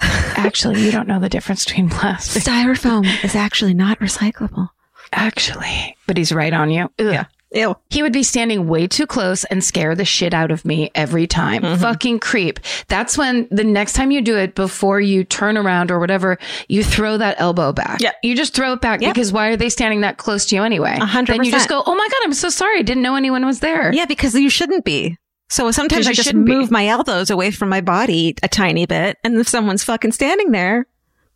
actually, 0.00 0.84
you 0.84 0.92
don't 0.92 1.08
know 1.08 1.18
the 1.18 1.28
difference 1.28 1.64
between 1.64 1.88
plastic. 1.90 2.42
Styrofoam 2.42 3.06
is 3.24 3.34
actually 3.34 3.74
not 3.74 3.98
recyclable. 3.98 4.68
Actually, 5.12 5.96
but 6.06 6.16
he's 6.16 6.30
right 6.32 6.52
on 6.52 6.70
you. 6.70 6.84
Ugh. 6.84 7.12
Yeah. 7.12 7.24
Ew. 7.52 7.74
He 7.90 8.02
would 8.02 8.12
be 8.12 8.22
standing 8.22 8.68
way 8.68 8.86
too 8.86 9.06
close 9.06 9.44
and 9.44 9.62
scare 9.64 9.94
the 9.94 10.04
shit 10.04 10.32
out 10.32 10.50
of 10.50 10.64
me 10.64 10.90
every 10.94 11.26
time. 11.26 11.62
Mm-hmm. 11.62 11.82
Fucking 11.82 12.20
creep. 12.20 12.60
That's 12.88 13.18
when 13.18 13.48
the 13.50 13.64
next 13.64 13.94
time 13.94 14.10
you 14.10 14.22
do 14.22 14.36
it, 14.36 14.54
before 14.54 15.00
you 15.00 15.24
turn 15.24 15.56
around 15.56 15.90
or 15.90 15.98
whatever, 15.98 16.38
you 16.68 16.84
throw 16.84 17.16
that 17.18 17.40
elbow 17.40 17.72
back. 17.72 18.00
Yeah. 18.00 18.12
You 18.22 18.36
just 18.36 18.54
throw 18.54 18.72
it 18.74 18.80
back 18.80 19.00
Yep. 19.00 19.14
because 19.14 19.32
why 19.32 19.48
are 19.48 19.56
they 19.56 19.68
standing 19.68 20.02
that 20.02 20.16
close 20.16 20.46
to 20.46 20.56
you 20.56 20.62
anyway? 20.62 20.96
A 21.00 21.06
hundred 21.06 21.34
Then 21.38 21.44
you 21.44 21.50
just 21.50 21.68
go, 21.68 21.82
oh 21.84 21.94
my 21.94 22.08
God, 22.10 22.20
I'm 22.22 22.34
so 22.34 22.50
sorry. 22.50 22.78
I 22.78 22.82
didn't 22.82 23.02
know 23.02 23.16
anyone 23.16 23.44
was 23.44 23.60
there. 23.60 23.92
Yeah, 23.92 24.06
because 24.06 24.34
you 24.34 24.50
shouldn't 24.50 24.84
be. 24.84 25.16
So 25.48 25.72
sometimes 25.72 26.06
I 26.06 26.12
just 26.12 26.28
shouldn't 26.28 26.46
be. 26.46 26.52
move 26.52 26.70
my 26.70 26.86
elbows 26.86 27.28
away 27.30 27.50
from 27.50 27.68
my 27.68 27.80
body 27.80 28.36
a 28.44 28.48
tiny 28.48 28.86
bit, 28.86 29.18
and 29.24 29.36
if 29.36 29.48
someone's 29.48 29.82
fucking 29.82 30.12
standing 30.12 30.52
there, 30.52 30.86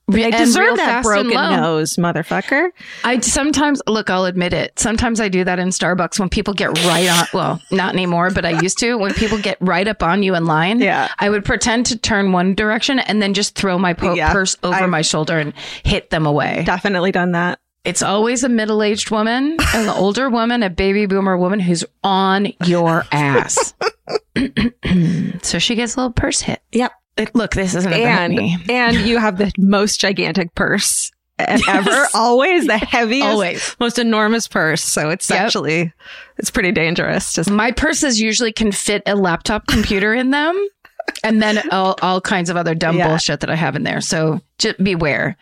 they 0.06 0.30
deserve 0.30 0.76
that 0.76 1.02
broken 1.02 1.30
nose, 1.32 1.96
motherfucker. 1.96 2.68
I 3.04 3.20
sometimes 3.20 3.80
look, 3.86 4.10
I'll 4.10 4.26
admit 4.26 4.52
it. 4.52 4.78
Sometimes 4.78 5.20
I 5.20 5.28
do 5.28 5.44
that 5.44 5.58
in 5.58 5.68
Starbucks 5.68 6.18
when 6.20 6.28
people 6.28 6.52
get 6.54 6.68
right 6.84 7.08
on, 7.08 7.26
well, 7.32 7.62
not 7.70 7.94
anymore, 7.94 8.30
but 8.30 8.44
I 8.44 8.60
used 8.60 8.78
to. 8.80 8.96
When 8.96 9.14
people 9.14 9.38
get 9.38 9.56
right 9.60 9.88
up 9.88 10.02
on 10.02 10.22
you 10.22 10.34
in 10.34 10.44
line, 10.44 10.80
Yeah. 10.80 11.08
I 11.18 11.30
would 11.30 11.44
pretend 11.44 11.86
to 11.86 11.98
turn 11.98 12.32
one 12.32 12.54
direction 12.54 12.98
and 12.98 13.22
then 13.22 13.32
just 13.34 13.54
throw 13.54 13.78
my 13.78 13.94
po- 13.94 14.14
Yeah, 14.14 14.32
purse 14.32 14.56
over 14.62 14.74
I've- 14.76 14.86
my 14.88 15.00
shoulder 15.02 15.38
and 15.38 15.54
hit 15.84 16.10
them 16.10 16.26
away. 16.26 16.64
Definitely 16.66 17.12
done 17.12 17.32
that. 17.32 17.58
It's 17.84 18.02
always 18.02 18.44
a 18.44 18.48
middle 18.48 18.82
aged 18.82 19.10
woman, 19.10 19.56
an 19.74 19.88
older 19.90 20.30
woman, 20.30 20.62
a 20.62 20.70
baby 20.70 21.04
boomer 21.06 21.36
woman 21.36 21.60
who's 21.60 21.84
on 22.02 22.52
your 22.64 23.04
ass. 23.12 23.74
so 25.42 25.58
she 25.58 25.74
gets 25.74 25.94
a 25.94 25.98
little 26.00 26.12
purse 26.12 26.40
hit. 26.40 26.60
Yep. 26.72 26.92
Look, 27.34 27.52
this 27.54 27.74
isn't 27.74 27.92
about 27.92 28.00
And 28.00 28.34
me. 28.34 28.58
and 28.68 28.96
you 28.98 29.18
have 29.18 29.38
the 29.38 29.52
most 29.58 30.00
gigantic 30.00 30.54
purse 30.54 31.10
ever. 31.38 32.06
Always 32.14 32.66
the 32.66 32.78
heaviest, 32.78 33.26
Always. 33.26 33.76
most 33.80 33.98
enormous 33.98 34.48
purse. 34.48 34.82
So 34.82 35.10
it's 35.10 35.28
Yep. 35.30 35.38
actually 35.40 35.92
it's 36.38 36.50
pretty 36.50 36.72
dangerous. 36.72 37.32
Just 37.32 37.50
My 37.50 37.70
purses 37.72 38.20
usually 38.20 38.52
can 38.52 38.72
fit 38.72 39.02
a 39.06 39.14
laptop 39.14 39.66
computer 39.66 40.14
in 40.14 40.30
them. 40.30 40.56
And 41.22 41.40
then 41.42 41.60
all, 41.70 41.96
all 42.02 42.20
kinds 42.20 42.48
of 42.50 42.56
other 42.56 42.74
dumb 42.74 42.96
Yeah. 42.96 43.08
bullshit 43.08 43.40
that 43.40 43.50
I 43.50 43.56
have 43.56 43.76
in 43.76 43.82
there. 43.82 44.00
So 44.00 44.40
just 44.58 44.82
beware. 44.82 45.36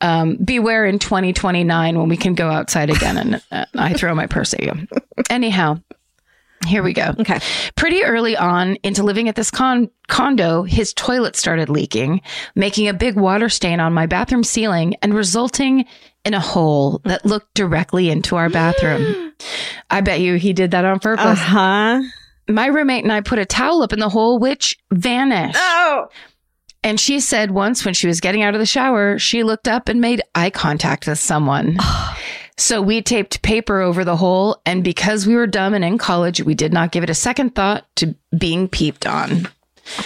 Um, 0.00 0.36
beware 0.36 0.86
in 0.86 0.98
2029 1.00 1.98
when 1.98 2.08
we 2.08 2.16
can 2.16 2.34
go 2.34 2.48
outside 2.48 2.90
again 2.90 3.18
and 3.18 3.42
uh, 3.50 3.64
I 3.74 3.92
throw 3.92 4.14
my 4.14 4.26
purse 4.26 4.54
at 4.54 4.62
you. 4.62 4.86
Anyhow, 5.28 5.80
here 6.66 6.82
we 6.82 6.92
go. 6.92 7.14
okay. 7.18 7.40
Pretty 7.74 8.02
early 8.02 8.36
on 8.36 8.76
into 8.82 9.02
living 9.02 9.28
at 9.28 9.34
this 9.34 9.50
con- 9.50 9.90
condo, 10.08 10.62
his 10.62 10.92
toilet 10.92 11.36
started 11.36 11.68
leaking, 11.68 12.20
making 12.54 12.88
a 12.88 12.94
big 12.94 13.16
water 13.16 13.48
stain 13.48 13.80
on 13.80 13.94
my 13.94 14.06
bathroom 14.06 14.44
ceiling 14.44 14.94
and 15.02 15.14
resulting 15.14 15.86
in 16.24 16.34
a 16.34 16.40
hole 16.40 17.00
that 17.04 17.24
looked 17.24 17.54
directly 17.54 18.10
into 18.10 18.36
our 18.36 18.50
bathroom. 18.50 19.32
I 19.90 20.02
bet 20.02 20.20
you 20.20 20.34
he 20.34 20.52
did 20.52 20.72
that 20.72 20.84
on 20.84 20.98
purpose. 21.00 21.24
Uh 21.24 21.34
huh. 21.34 22.02
My 22.48 22.66
roommate 22.66 23.04
and 23.04 23.12
I 23.12 23.20
put 23.20 23.38
a 23.38 23.46
towel 23.46 23.82
up 23.82 23.92
in 23.92 23.98
the 23.98 24.08
hole, 24.08 24.38
which 24.38 24.76
vanished. 24.92 25.58
Oh. 25.58 26.08
And 26.82 26.98
she 26.98 27.20
said 27.20 27.50
once 27.50 27.84
when 27.84 27.94
she 27.94 28.06
was 28.06 28.20
getting 28.20 28.42
out 28.42 28.54
of 28.54 28.60
the 28.60 28.66
shower, 28.66 29.18
she 29.18 29.44
looked 29.44 29.68
up 29.68 29.88
and 29.88 30.00
made 30.00 30.22
eye 30.34 30.50
contact 30.50 31.06
with 31.06 31.18
someone. 31.18 31.78
so 32.60 32.80
we 32.82 33.02
taped 33.02 33.42
paper 33.42 33.80
over 33.80 34.04
the 34.04 34.16
hole. 34.16 34.60
And 34.66 34.84
because 34.84 35.26
we 35.26 35.34
were 35.34 35.46
dumb 35.46 35.74
and 35.74 35.84
in 35.84 35.98
college, 35.98 36.42
we 36.42 36.54
did 36.54 36.72
not 36.72 36.92
give 36.92 37.02
it 37.02 37.10
a 37.10 37.14
second 37.14 37.54
thought 37.54 37.84
to 37.96 38.14
being 38.36 38.68
peeped 38.68 39.06
on. 39.06 39.48
Oh 39.98 40.04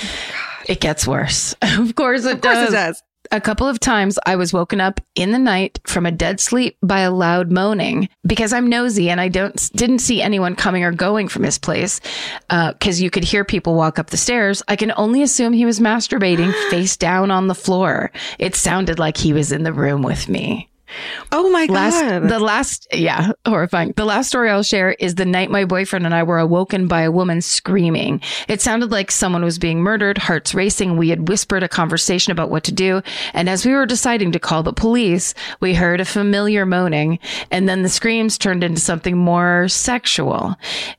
it 0.67 0.81
gets 0.81 1.07
worse. 1.07 1.55
of 1.63 1.95
course 1.95 2.25
it 2.25 2.37
Of 2.37 2.41
course 2.41 2.55
does. 2.55 2.69
it 2.71 2.77
does. 2.77 3.03
A 3.33 3.41
couple 3.41 3.67
of 3.67 3.81
times 3.81 4.19
I 4.27 4.37
was 4.37 4.53
woken 4.53 4.81
up 4.83 5.01
in 5.15 5.33
the 5.33 5.39
night 5.39 5.81
from 5.87 6.05
a 6.05 6.13
dead 6.13 6.41
sleep 6.41 6.77
by 6.83 7.01
a 7.01 7.11
loud 7.11 7.51
moaning 7.51 8.09
because 8.27 8.53
I'm 8.53 8.69
nosy 8.69 9.09
and 9.09 9.19
I 9.21 9.29
don't 9.29 9.57
didn't 9.75 10.01
see 10.01 10.21
anyone 10.21 10.55
coming 10.57 10.85
or 10.85 10.93
going 10.93 11.29
from 11.29 11.43
his 11.43 11.59
place 11.59 12.01
uh, 12.51 12.73
because 12.75 13.01
you 13.01 13.09
could 13.11 13.25
hear 13.25 13.43
people 13.45 13.75
walk 13.75 13.99
up 13.99 14.11
the 14.11 14.19
stairs. 14.19 14.63
I 14.69 14.77
can 14.77 14.93
only 14.97 15.23
assume 15.23 15.55
he 15.55 15.65
was 15.65 15.81
masturbating 15.81 16.53
face 16.71 16.97
down 16.99 17.31
on 17.31 17.47
the 17.49 17.55
floor. 17.55 18.13
It 18.39 18.55
sounded 18.55 18.99
like 18.99 19.17
he 19.17 19.33
was 19.33 19.53
in 19.53 19.65
the 19.65 19.73
room 19.73 20.03
with 20.03 20.29
me. 20.29 20.69
Oh 21.33 21.51
my 21.51 21.67
Last, 21.67 22.01
god. 22.01 22.29
the 22.29 22.39
last, 22.39 22.87
yeah, 22.93 23.33
horrifying. 23.47 23.93
The 23.97 24.05
last 24.05 24.29
story 24.29 24.51
I'll 24.51 24.63
share 24.63 24.93
is 24.93 25.15
the 25.17 25.25
night 25.25 25.51
my 25.51 25.65
boyfriend 25.65 26.05
and 26.07 26.15
I 26.15 26.23
were 26.23 26.39
awoken 26.39 26.87
by 26.87 27.03
a 27.03 27.11
woman 27.11 27.41
screaming. 27.41 28.21
It 28.49 28.61
sounded 28.61 28.91
like 28.91 29.11
someone 29.11 29.45
was 29.45 29.59
being 29.59 29.81
murdered, 29.81 30.19
hearts 30.19 30.55
racing. 30.55 30.97
We 30.97 31.09
had 31.09 31.29
whispered 31.29 31.63
a 31.63 31.69
conversation 31.69 32.31
about 32.31 32.51
what 32.51 32.65
to 32.65 32.73
do. 32.73 33.03
And 33.33 33.49
as 33.49 33.67
we 33.67 33.73
were 33.73 33.87
deciding 33.87 34.33
to 34.33 34.39
call 34.39 34.63
the 34.63 34.73
police, 34.73 35.35
we 35.61 35.75
heard 35.75 36.01
a 36.01 36.05
familiar 36.05 36.67
moaning. 36.67 37.19
And 37.51 37.69
then 37.69 37.83
the 37.83 37.89
screams 37.89 38.39
turned 38.39 38.63
into 38.63 38.81
something 38.81 39.17
more 39.17 39.69
sexual. 39.69 40.55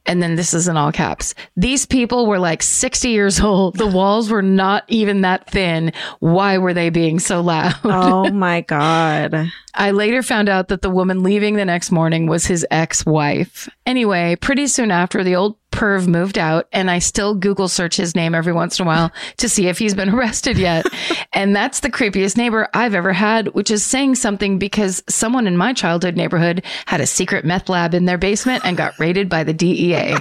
And 0.06 0.22
then 0.22 0.36
this 0.36 0.54
is 0.54 0.68
in 0.68 0.78
all 0.78 0.92
caps. 0.92 1.34
These 1.56 1.86
people 1.86 2.26
were 2.28 2.40
like 2.40 2.62
60 2.64 3.10
years 3.10 3.40
old. 3.40 3.78
The 3.78 3.88
walls 3.88 4.30
were 4.30 4.42
not 4.42 4.84
even 4.88 5.22
that 5.22 5.50
thin. 5.50 5.94
Why 6.20 6.58
were 6.58 6.74
they 6.74 6.90
being 6.90 7.20
so 7.20 7.42
loud? 7.42 7.76
oh 7.84 8.30
my 8.32 8.62
god. 8.62 9.52
I 9.76 9.92
later 9.92 10.24
found 10.24 10.48
out 10.48 10.70
that 10.70 10.82
the 10.82 10.90
woman 10.90 11.22
leaving 11.22 11.56
the 11.56 11.66
next 11.66 11.92
morning 11.92 12.28
was 12.28 12.46
his 12.46 12.66
ex 12.72 13.06
wife. 13.06 13.70
Anyway, 13.86 14.38
pretty 14.38 14.68
soon 14.68 14.90
after, 14.90 15.24
the 15.24 15.36
old 15.36 15.58
perv 15.76 16.08
moved 16.08 16.38
out, 16.38 16.68
and 16.72 16.90
I 16.90 17.00
still 17.00 17.36
Google 17.36 17.68
search 17.68 17.98
his 17.98 18.16
name 18.16 18.34
every 18.34 18.54
once 18.54 18.80
in 18.80 18.86
a 18.86 18.88
while 18.88 19.12
to 19.38 19.50
see 19.50 19.68
if 19.68 19.78
he's 19.78 19.94
been 19.94 20.10
arrested 20.16 20.58
yet. 20.58 20.86
and 21.34 21.56
that's 21.56 21.82
the 21.82 21.92
creepiest 21.92 22.38
neighbor 22.38 22.70
I've 22.74 22.96
ever 22.96 23.14
had, 23.14 23.50
which 23.50 23.70
is 23.70 23.84
saying 23.84 24.16
something 24.16 24.58
because 24.58 25.04
someone 25.10 25.48
in 25.48 25.58
my 25.58 25.74
childhood 25.74 26.16
neighborhood 26.16 26.64
had 26.86 27.02
a 27.02 27.06
secret 27.06 27.46
meth 27.46 27.70
lab 27.70 27.94
in 27.94 28.06
their 28.06 28.18
basement 28.18 28.66
and 28.66 28.78
got 28.78 28.98
raided 29.00 29.30
by 29.30 29.44
the 29.44 29.54
DEA. 29.54 30.16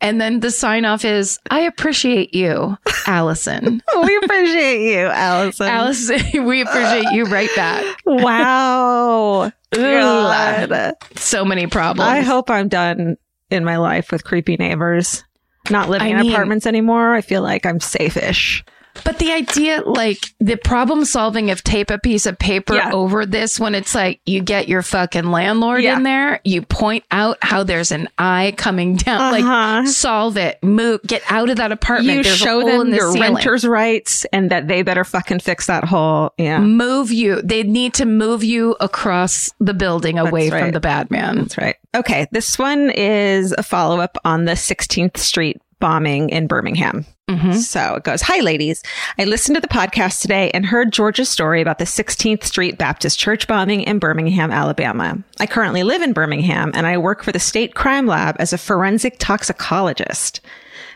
And 0.00 0.20
then 0.20 0.40
the 0.40 0.50
sign 0.50 0.84
off 0.84 1.04
is, 1.04 1.38
I 1.50 1.60
appreciate 1.60 2.34
you, 2.34 2.76
Allison. 3.06 3.82
we 4.02 4.16
appreciate 4.18 4.92
you, 4.92 5.06
Allison. 5.06 5.66
Allison, 5.66 6.20
we 6.44 6.60
appreciate 6.60 7.10
you 7.12 7.24
right 7.24 7.50
back. 7.56 7.84
Wow. 8.06 9.50
God. 9.72 10.94
So 11.16 11.44
many 11.44 11.66
problems. 11.66 12.08
I 12.08 12.20
hope 12.20 12.50
I'm 12.50 12.68
done 12.68 13.16
in 13.50 13.64
my 13.64 13.76
life 13.76 14.10
with 14.10 14.24
creepy 14.24 14.56
neighbors. 14.56 15.24
Not 15.70 15.88
living 15.88 16.08
I 16.08 16.10
in 16.10 16.26
mean- 16.26 16.32
apartments 16.32 16.66
anymore. 16.66 17.14
I 17.14 17.20
feel 17.20 17.42
like 17.42 17.64
I'm 17.66 17.80
safe-ish. 17.80 18.64
But 19.04 19.18
the 19.18 19.32
idea, 19.32 19.82
like 19.84 20.32
the 20.40 20.56
problem 20.56 21.04
solving 21.04 21.50
of 21.50 21.62
tape 21.62 21.90
a 21.90 21.98
piece 21.98 22.24
of 22.26 22.38
paper 22.38 22.74
Yeah. 22.74 22.90
over 22.92 23.26
this, 23.26 23.60
when 23.60 23.74
it's 23.74 23.94
like 23.94 24.20
you 24.26 24.40
get 24.42 24.66
your 24.68 24.82
fucking 24.82 25.30
landlord 25.30 25.82
Yeah. 25.82 25.96
in 25.96 26.02
there, 26.04 26.40
you 26.44 26.62
point 26.62 27.04
out 27.10 27.36
how 27.42 27.62
there's 27.64 27.92
an 27.92 28.08
eye 28.18 28.54
coming 28.56 28.96
down, 28.96 29.20
Uh-huh. 29.20 29.80
like 29.80 29.88
solve 29.88 30.36
it, 30.36 30.58
move, 30.62 31.00
get 31.06 31.22
out 31.28 31.50
of 31.50 31.56
that 31.56 31.70
apartment. 31.72 32.16
You 32.18 32.22
there's 32.24 32.36
show 32.36 32.58
a 32.60 32.62
hole 32.62 32.70
in 32.70 32.78
them 32.78 32.90
the 32.90 32.96
your 32.96 33.12
ceiling. 33.12 33.34
renter's 33.34 33.64
rights 33.66 34.24
and 34.32 34.50
that 34.50 34.68
they 34.68 34.82
better 34.82 35.04
fucking 35.04 35.40
fix 35.40 35.66
that 35.66 35.84
hole. 35.84 36.32
Yeah. 36.38 36.58
Move 36.60 37.12
you. 37.12 37.42
They 37.42 37.62
need 37.62 37.94
to 37.94 38.06
move 38.06 38.42
you 38.42 38.74
across 38.80 39.50
the 39.60 39.74
building 39.74 40.18
away 40.18 40.48
from 40.50 40.70
the 40.72 40.80
bad 40.80 41.10
man. 41.10 41.36
That's 41.38 41.58
right. 41.58 41.76
Okay. 41.94 42.26
This 42.32 42.58
one 42.58 42.90
is 42.90 43.54
a 43.56 43.62
follow 43.62 44.00
up 44.00 44.16
on 44.24 44.46
the 44.46 44.52
16th 44.56 45.18
Street 45.18 45.60
bombing 45.80 46.30
in 46.30 46.46
Birmingham. 46.46 47.04
Mhm. 47.30 47.54
So 47.54 47.94
it 47.94 48.04
goes 48.04 48.20
Hi, 48.22 48.40
ladies. 48.40 48.82
I 49.18 49.24
listened 49.24 49.54
to 49.54 49.60
the 49.60 49.68
podcast 49.68 50.20
today 50.20 50.50
and 50.52 50.66
heard 50.66 50.92
George's 50.92 51.28
story 51.28 51.62
about 51.62 51.78
the 51.78 51.86
16th 51.86 52.44
Street 52.44 52.76
Baptist 52.76 53.18
Church 53.18 53.46
bombing 53.46 53.80
in 53.80 53.98
Birmingham, 53.98 54.50
Alabama. 54.50 55.16
I 55.40 55.46
currently 55.46 55.82
live 55.84 56.02
in 56.02 56.12
Birmingham 56.12 56.70
and 56.74 56.86
I 56.86 56.98
work 56.98 57.22
for 57.24 57.32
the 57.32 57.38
state 57.38 57.74
crime 57.74 58.06
lab 58.06 58.36
as 58.38 58.52
a 58.52 58.58
forensic 58.58 59.16
toxicologist. 59.18 60.40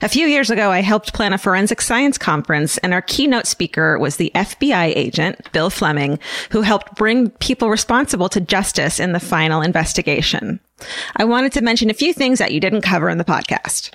A 0.03 0.09
few 0.09 0.27
years 0.29 0.51
ago, 0.51 0.71
I 0.71 0.81
helped 0.83 1.13
plan 1.15 1.33
a 1.33 1.39
forensic 1.39 1.81
science 1.81 2.19
conference, 2.19 2.79
and 2.79 2.95
our 2.95 3.03
keynote 3.03 3.49
speaker 3.49 3.99
was 3.99 4.17
the 4.17 4.31
FBI 4.33 4.93
agent, 4.95 5.51
Bill 5.51 5.71
Fleming, 5.71 6.21
who 6.51 6.61
helped 6.63 6.95
bring 6.95 7.31
people 7.31 7.69
responsible 7.69 8.29
to 8.29 8.41
justice 8.41 9.01
in 9.01 9.13
the 9.13 9.19
final 9.19 9.61
investigation. 9.61 10.61
I 11.17 11.25
wanted 11.25 11.51
to 11.55 11.63
mention 11.63 11.91
a 11.91 11.95
few 11.95 12.13
things 12.13 12.39
that 12.39 12.53
you 12.53 12.61
didn't 12.61 12.83
cover 12.83 13.09
in 13.09 13.19
the 13.19 13.25
podcast. 13.25 13.91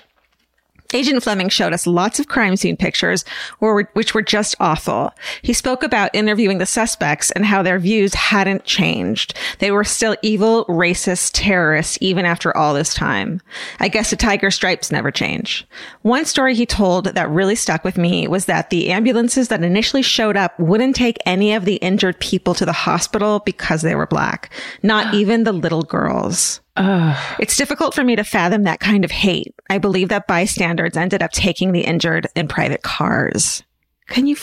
Agent 0.92 1.22
Fleming 1.24 1.48
showed 1.48 1.72
us 1.72 1.86
lots 1.86 2.20
of 2.20 2.28
crime 2.28 2.56
scene 2.56 2.76
pictures, 2.76 3.24
which 3.60 4.14
were 4.14 4.22
just 4.22 4.54
awful. 4.60 5.12
He 5.42 5.52
spoke 5.52 5.82
about 5.82 6.14
interviewing 6.14 6.58
the 6.58 6.66
suspects 6.66 7.30
and 7.32 7.44
how 7.44 7.62
their 7.62 7.80
views 7.80 8.14
hadn't 8.14 8.64
changed. 8.64 9.34
They 9.58 9.72
were 9.72 9.82
still 9.82 10.14
evil, 10.22 10.64
racist 10.66 11.32
terrorists 11.34 11.98
even 12.00 12.24
after 12.24 12.56
all 12.56 12.74
this 12.74 12.94
time. 12.94 13.40
I 13.80 13.88
guess 13.88 14.10
the 14.10 14.16
tiger 14.16 14.52
stripes 14.52 14.92
never 14.92 15.10
change. 15.10 15.66
One 16.02 16.24
story 16.24 16.54
he 16.54 16.66
told 16.66 17.06
that 17.06 17.30
really 17.30 17.56
stuck 17.56 17.82
with 17.82 17.98
me 17.98 18.28
was 18.28 18.44
that 18.44 18.70
the 18.70 18.90
ambulances 18.90 19.48
that 19.48 19.64
initially 19.64 20.02
showed 20.02 20.36
up 20.36 20.58
wouldn't 20.60 20.94
take 20.94 21.18
any 21.26 21.54
of 21.54 21.64
the 21.64 21.76
injured 21.76 22.20
people 22.20 22.54
to 22.54 22.64
the 22.64 22.72
hospital 22.72 23.40
because 23.40 23.82
they 23.82 23.96
were 23.96 24.06
black, 24.06 24.52
not 24.82 25.12
even 25.12 25.42
the 25.42 25.52
little 25.52 25.82
girls. 25.82 26.60
It's 26.76 27.56
difficult 27.56 27.94
for 27.94 28.02
me 28.02 28.16
to 28.16 28.24
fathom 28.24 28.64
that 28.64 28.80
kind 28.80 29.04
of 29.04 29.10
hate. 29.10 29.54
I 29.70 29.78
believe 29.78 30.08
that 30.08 30.26
bystanders 30.26 30.96
ended 30.96 31.22
up 31.22 31.30
taking 31.32 31.72
the 31.72 31.82
injured 31.82 32.26
in 32.34 32.48
private 32.48 32.82
cars. 32.82 33.62
Can 34.08 34.26
you 34.26 34.36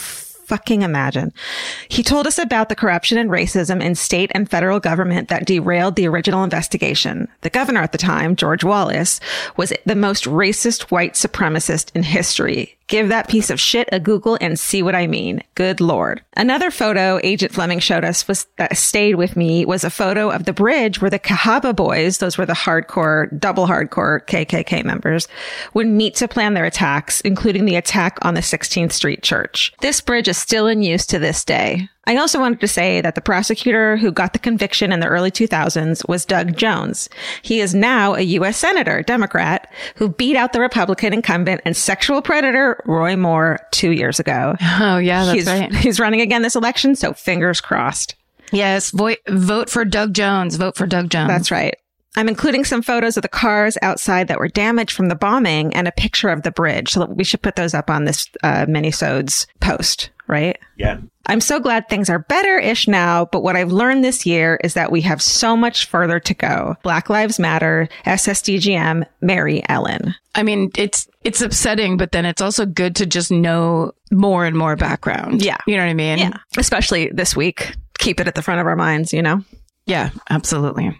fucking 0.51 0.81
imagine? 0.81 1.31
He 1.87 2.03
told 2.03 2.27
us 2.27 2.37
about 2.37 2.67
the 2.67 2.75
corruption 2.75 3.17
and 3.17 3.29
racism 3.29 3.81
in 3.81 3.95
state 3.95 4.29
and 4.35 4.51
federal 4.51 4.81
government 4.81 5.29
that 5.29 5.45
derailed 5.45 5.95
the 5.95 6.09
original 6.09 6.43
investigation. 6.43 7.29
The 7.39 7.49
governor 7.49 7.79
at 7.79 7.93
the 7.93 7.97
time, 7.97 8.35
George 8.35 8.65
Wallace, 8.65 9.21
was 9.55 9.71
the 9.85 9.95
most 9.95 10.25
racist 10.25 10.91
white 10.91 11.13
supremacist 11.13 11.95
in 11.95 12.03
history. 12.03 12.77
Give 12.91 13.07
that 13.07 13.29
piece 13.29 13.49
of 13.49 13.57
shit 13.57 13.87
a 13.93 14.01
Google 14.01 14.37
and 14.41 14.59
see 14.59 14.83
what 14.83 14.95
I 14.95 15.07
mean. 15.07 15.41
Good 15.55 15.79
Lord. 15.79 16.21
Another 16.35 16.69
photo 16.69 17.21
Agent 17.23 17.53
Fleming 17.53 17.79
showed 17.79 18.03
us 18.03 18.27
was 18.27 18.47
that 18.57 18.75
stayed 18.75 19.15
with 19.15 19.37
me 19.37 19.65
was 19.65 19.85
a 19.85 19.89
photo 19.89 20.29
of 20.29 20.43
the 20.43 20.51
bridge 20.51 20.99
where 20.99 21.09
the 21.09 21.17
Cahaba 21.17 21.73
boys, 21.73 22.17
those 22.17 22.37
were 22.37 22.45
the 22.45 22.51
hardcore, 22.51 23.39
double 23.39 23.65
hardcore 23.65 24.25
KKK 24.25 24.83
members, 24.83 25.29
would 25.73 25.87
meet 25.87 26.15
to 26.15 26.27
plan 26.27 26.53
their 26.53 26.65
attacks, 26.65 27.21
including 27.21 27.63
the 27.63 27.77
attack 27.77 28.17
on 28.23 28.33
the 28.33 28.41
16th 28.41 28.91
Street 28.91 29.23
Church. 29.23 29.71
This 29.79 30.01
bridge 30.01 30.27
is 30.27 30.37
still 30.41 30.67
in 30.67 30.81
use 30.81 31.05
to 31.07 31.19
this 31.19 31.45
day. 31.45 31.87
I 32.05 32.17
also 32.17 32.39
wanted 32.39 32.59
to 32.61 32.67
say 32.67 32.99
that 33.01 33.15
the 33.15 33.21
prosecutor 33.21 33.95
who 33.95 34.11
got 34.11 34.33
the 34.33 34.39
conviction 34.39 34.91
in 34.91 34.99
the 34.99 35.07
early 35.07 35.31
2000s 35.31 36.07
was 36.09 36.25
Doug 36.25 36.57
Jones. 36.57 37.09
He 37.41 37.59
is 37.59 37.75
now 37.75 38.15
a 38.15 38.21
U.S. 38.21 38.57
Senator, 38.57 39.03
Democrat, 39.03 39.71
who 39.95 40.09
beat 40.09 40.35
out 40.35 40.51
the 40.51 40.59
Republican 40.59 41.13
incumbent 41.13 41.61
and 41.63 41.77
sexual 41.77 42.21
predator 42.21 42.81
Roy 42.85 43.15
Moore 43.15 43.59
two 43.71 43.91
years 43.91 44.19
ago. 44.19 44.55
Oh 44.79 44.97
yeah, 44.97 45.25
that's 45.25 45.35
he's, 45.35 45.47
right. 45.47 45.73
he's 45.75 45.99
running 45.99 46.21
again 46.21 46.41
this 46.41 46.55
election, 46.55 46.95
so 46.95 47.13
fingers 47.13 47.61
crossed. 47.61 48.15
Yes, 48.51 48.91
vo- 48.91 49.15
vote 49.29 49.69
for 49.69 49.85
Doug 49.85 50.13
Jones. 50.13 50.55
Vote 50.55 50.75
for 50.75 50.85
Doug 50.85 51.09
Jones. 51.09 51.29
That's 51.29 51.51
right. 51.51 51.75
I'm 52.15 52.27
including 52.27 52.65
some 52.65 52.81
photos 52.81 53.17
of 53.17 53.21
the 53.21 53.29
cars 53.29 53.77
outside 53.81 54.27
that 54.27 54.39
were 54.39 54.49
damaged 54.49 54.95
from 54.95 55.07
the 55.07 55.15
bombing 55.15 55.73
and 55.73 55.87
a 55.87 55.93
picture 55.93 56.29
of 56.29 56.43
the 56.43 56.51
bridge. 56.51 56.89
So 56.89 57.05
we 57.05 57.23
should 57.23 57.41
put 57.41 57.55
those 57.55 57.73
up 57.73 57.89
on 57.89 58.05
this 58.05 58.27
uh, 58.43 58.65
minisodes 58.65 59.47
post, 59.61 60.09
right? 60.27 60.57
Yeah. 60.77 60.97
I'm 61.27 61.39
so 61.39 61.59
glad 61.59 61.87
things 61.87 62.09
are 62.09 62.19
better 62.19 62.57
ish 62.57 62.87
now, 62.87 63.25
but 63.25 63.43
what 63.43 63.55
I've 63.55 63.71
learned 63.71 64.03
this 64.03 64.25
year 64.25 64.59
is 64.63 64.73
that 64.73 64.91
we 64.91 65.01
have 65.01 65.21
so 65.21 65.55
much 65.55 65.85
further 65.85 66.19
to 66.19 66.33
go. 66.33 66.75
Black 66.83 67.09
Lives 67.09 67.39
Matter, 67.39 67.87
SSDGM, 68.05 69.05
Mary 69.21 69.61
Ellen. 69.69 70.15
I 70.35 70.43
mean, 70.43 70.71
it's 70.75 71.07
it's 71.23 71.41
upsetting, 71.41 71.97
but 71.97 72.11
then 72.11 72.25
it's 72.25 72.41
also 72.41 72.65
good 72.65 72.95
to 72.97 73.05
just 73.05 73.31
know 73.31 73.91
more 74.11 74.45
and 74.45 74.57
more 74.57 74.75
background. 74.75 75.43
Yeah. 75.43 75.57
You 75.67 75.77
know 75.77 75.83
what 75.83 75.91
I 75.91 75.93
mean? 75.93 76.17
Yeah. 76.17 76.37
Especially 76.57 77.09
this 77.13 77.35
week. 77.35 77.75
Keep 77.99 78.19
it 78.19 78.27
at 78.27 78.33
the 78.33 78.41
front 78.41 78.59
of 78.59 78.67
our 78.67 78.75
minds, 78.75 79.13
you 79.13 79.21
know? 79.21 79.43
Yeah, 79.85 80.09
absolutely. 80.29 80.99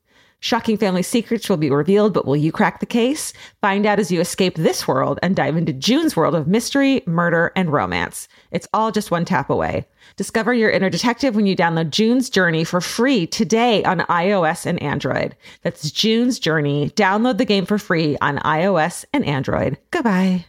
Shocking 0.43 0.75
family 0.75 1.03
secrets 1.03 1.47
will 1.47 1.57
be 1.57 1.69
revealed, 1.69 2.15
but 2.15 2.25
will 2.25 2.35
you 2.35 2.51
crack 2.51 2.79
the 2.79 2.87
case? 2.87 3.31
Find 3.61 3.85
out 3.85 3.99
as 3.99 4.11
you 4.11 4.19
escape 4.19 4.55
this 4.55 4.87
world 4.87 5.19
and 5.21 5.35
dive 5.35 5.55
into 5.55 5.71
June's 5.71 6.15
world 6.15 6.33
of 6.33 6.47
mystery, 6.47 7.03
murder, 7.05 7.51
and 7.55 7.71
romance. 7.71 8.27
It's 8.49 8.67
all 8.73 8.91
just 8.91 9.11
one 9.11 9.23
tap 9.23 9.51
away. 9.51 9.85
Discover 10.15 10.55
your 10.55 10.71
inner 10.71 10.89
detective 10.89 11.35
when 11.35 11.45
you 11.45 11.55
download 11.55 11.91
June's 11.91 12.27
Journey 12.27 12.63
for 12.63 12.81
free 12.81 13.27
today 13.27 13.83
on 13.83 13.99
iOS 13.99 14.65
and 14.65 14.81
Android. 14.81 15.35
That's 15.61 15.91
June's 15.91 16.39
Journey. 16.39 16.89
Download 16.95 17.37
the 17.37 17.45
game 17.45 17.67
for 17.67 17.77
free 17.77 18.17
on 18.19 18.39
iOS 18.39 19.05
and 19.13 19.23
Android. 19.23 19.77
Goodbye. 19.91 20.45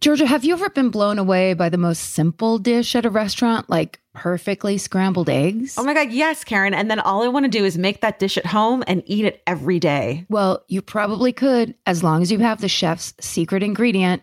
Georgia, 0.00 0.26
have 0.26 0.44
you 0.44 0.54
ever 0.54 0.70
been 0.70 0.90
blown 0.90 1.18
away 1.18 1.52
by 1.52 1.68
the 1.68 1.78
most 1.78 2.14
simple 2.14 2.58
dish 2.58 2.94
at 2.94 3.06
a 3.06 3.10
restaurant, 3.10 3.68
like 3.68 4.00
perfectly 4.16 4.78
scrambled 4.78 5.28
eggs? 5.28 5.76
Oh 5.78 5.84
my 5.84 5.94
God, 5.94 6.10
yes, 6.10 6.42
Karen. 6.42 6.74
And 6.74 6.90
then 6.90 6.98
all 6.98 7.22
I 7.22 7.28
want 7.28 7.44
to 7.44 7.50
do 7.50 7.64
is 7.64 7.78
make 7.78 8.00
that 8.00 8.18
dish 8.18 8.36
at 8.36 8.46
home 8.46 8.82
and 8.86 9.02
eat 9.06 9.24
it 9.24 9.42
every 9.46 9.78
day. 9.78 10.26
Well, 10.28 10.64
you 10.66 10.82
probably 10.82 11.32
could, 11.32 11.74
as 11.86 12.02
long 12.02 12.22
as 12.22 12.32
you 12.32 12.38
have 12.38 12.60
the 12.60 12.68
chef's 12.68 13.14
secret 13.20 13.62
ingredient, 13.62 14.22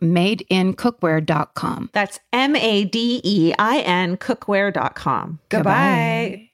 madeincookware.com. 0.00 1.90
That's 1.92 2.20
M 2.32 2.56
A 2.56 2.84
D 2.84 3.20
E 3.24 3.54
I 3.58 3.78
N 3.80 4.16
cookware.com. 4.16 5.40
Goodbye. 5.48 6.50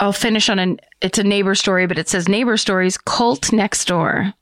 I'll 0.00 0.12
finish 0.12 0.48
on 0.48 0.58
an 0.58 0.80
it's 1.00 1.18
a 1.18 1.24
neighbor 1.24 1.54
story, 1.54 1.86
but 1.86 1.98
it 1.98 2.08
says 2.08 2.28
neighbor 2.28 2.56
stories 2.56 2.98
cult 2.98 3.52
next 3.52 3.86
door. 3.86 4.34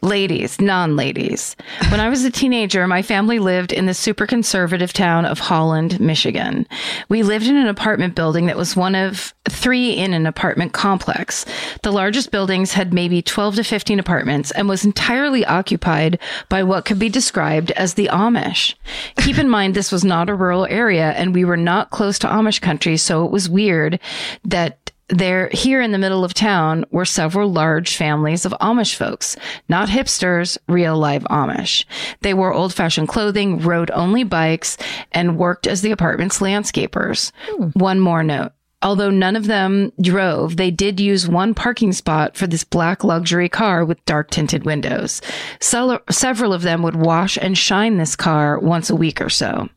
Ladies, 0.00 0.60
non 0.60 0.94
ladies. 0.94 1.56
When 1.90 1.98
I 1.98 2.08
was 2.08 2.24
a 2.24 2.30
teenager, 2.30 2.86
my 2.86 3.02
family 3.02 3.40
lived 3.40 3.72
in 3.72 3.86
the 3.86 3.94
super 3.94 4.26
conservative 4.26 4.92
town 4.92 5.24
of 5.24 5.40
Holland, 5.40 5.98
Michigan. 5.98 6.66
We 7.08 7.24
lived 7.24 7.46
in 7.46 7.56
an 7.56 7.66
apartment 7.66 8.14
building 8.14 8.46
that 8.46 8.56
was 8.56 8.76
one 8.76 8.94
of 8.94 9.34
three 9.48 9.90
in 9.90 10.14
an 10.14 10.26
apartment 10.26 10.72
complex. 10.72 11.44
The 11.82 11.92
largest 11.92 12.30
buildings 12.30 12.72
had 12.72 12.94
maybe 12.94 13.22
12 13.22 13.56
to 13.56 13.64
15 13.64 13.98
apartments 13.98 14.52
and 14.52 14.68
was 14.68 14.84
entirely 14.84 15.44
occupied 15.44 16.20
by 16.48 16.62
what 16.62 16.84
could 16.84 17.00
be 17.00 17.08
described 17.08 17.72
as 17.72 17.94
the 17.94 18.08
Amish. 18.12 18.74
Keep 19.16 19.38
in 19.38 19.48
mind, 19.48 19.74
this 19.74 19.90
was 19.90 20.04
not 20.04 20.30
a 20.30 20.34
rural 20.34 20.66
area 20.66 21.10
and 21.12 21.34
we 21.34 21.44
were 21.44 21.56
not 21.56 21.90
close 21.90 22.20
to 22.20 22.28
Amish 22.28 22.60
country, 22.60 22.96
so 22.96 23.24
it 23.24 23.32
was 23.32 23.48
weird 23.48 23.98
that 24.44 24.92
there 25.08 25.48
here 25.52 25.80
in 25.80 25.92
the 25.92 25.98
middle 25.98 26.24
of 26.24 26.34
town 26.34 26.84
were 26.90 27.04
several 27.04 27.50
large 27.50 27.96
families 27.96 28.44
of 28.44 28.54
Amish 28.60 28.94
folks, 28.94 29.36
not 29.68 29.88
hipsters, 29.88 30.58
real 30.68 30.96
live 30.96 31.24
Amish. 31.24 31.84
They 32.20 32.34
wore 32.34 32.52
old 32.52 32.74
fashioned 32.74 33.08
clothing, 33.08 33.60
rode 33.60 33.90
only 33.92 34.24
bikes, 34.24 34.76
and 35.12 35.38
worked 35.38 35.66
as 35.66 35.82
the 35.82 35.90
apartment's 35.90 36.40
landscapers. 36.40 37.32
Hmm. 37.46 37.70
One 37.74 38.00
more 38.00 38.22
note. 38.22 38.52
Although 38.80 39.10
none 39.10 39.34
of 39.34 39.46
them 39.46 39.92
drove, 40.00 40.56
they 40.56 40.70
did 40.70 41.00
use 41.00 41.26
one 41.26 41.52
parking 41.52 41.92
spot 41.92 42.36
for 42.36 42.46
this 42.46 42.62
black 42.62 43.02
luxury 43.02 43.48
car 43.48 43.84
with 43.84 44.04
dark 44.04 44.30
tinted 44.30 44.64
windows. 44.64 45.20
Several 45.60 46.52
of 46.52 46.62
them 46.62 46.82
would 46.82 46.94
wash 46.94 47.36
and 47.40 47.58
shine 47.58 47.96
this 47.96 48.14
car 48.14 48.56
once 48.60 48.88
a 48.88 48.94
week 48.94 49.20
or 49.20 49.30
so. 49.30 49.68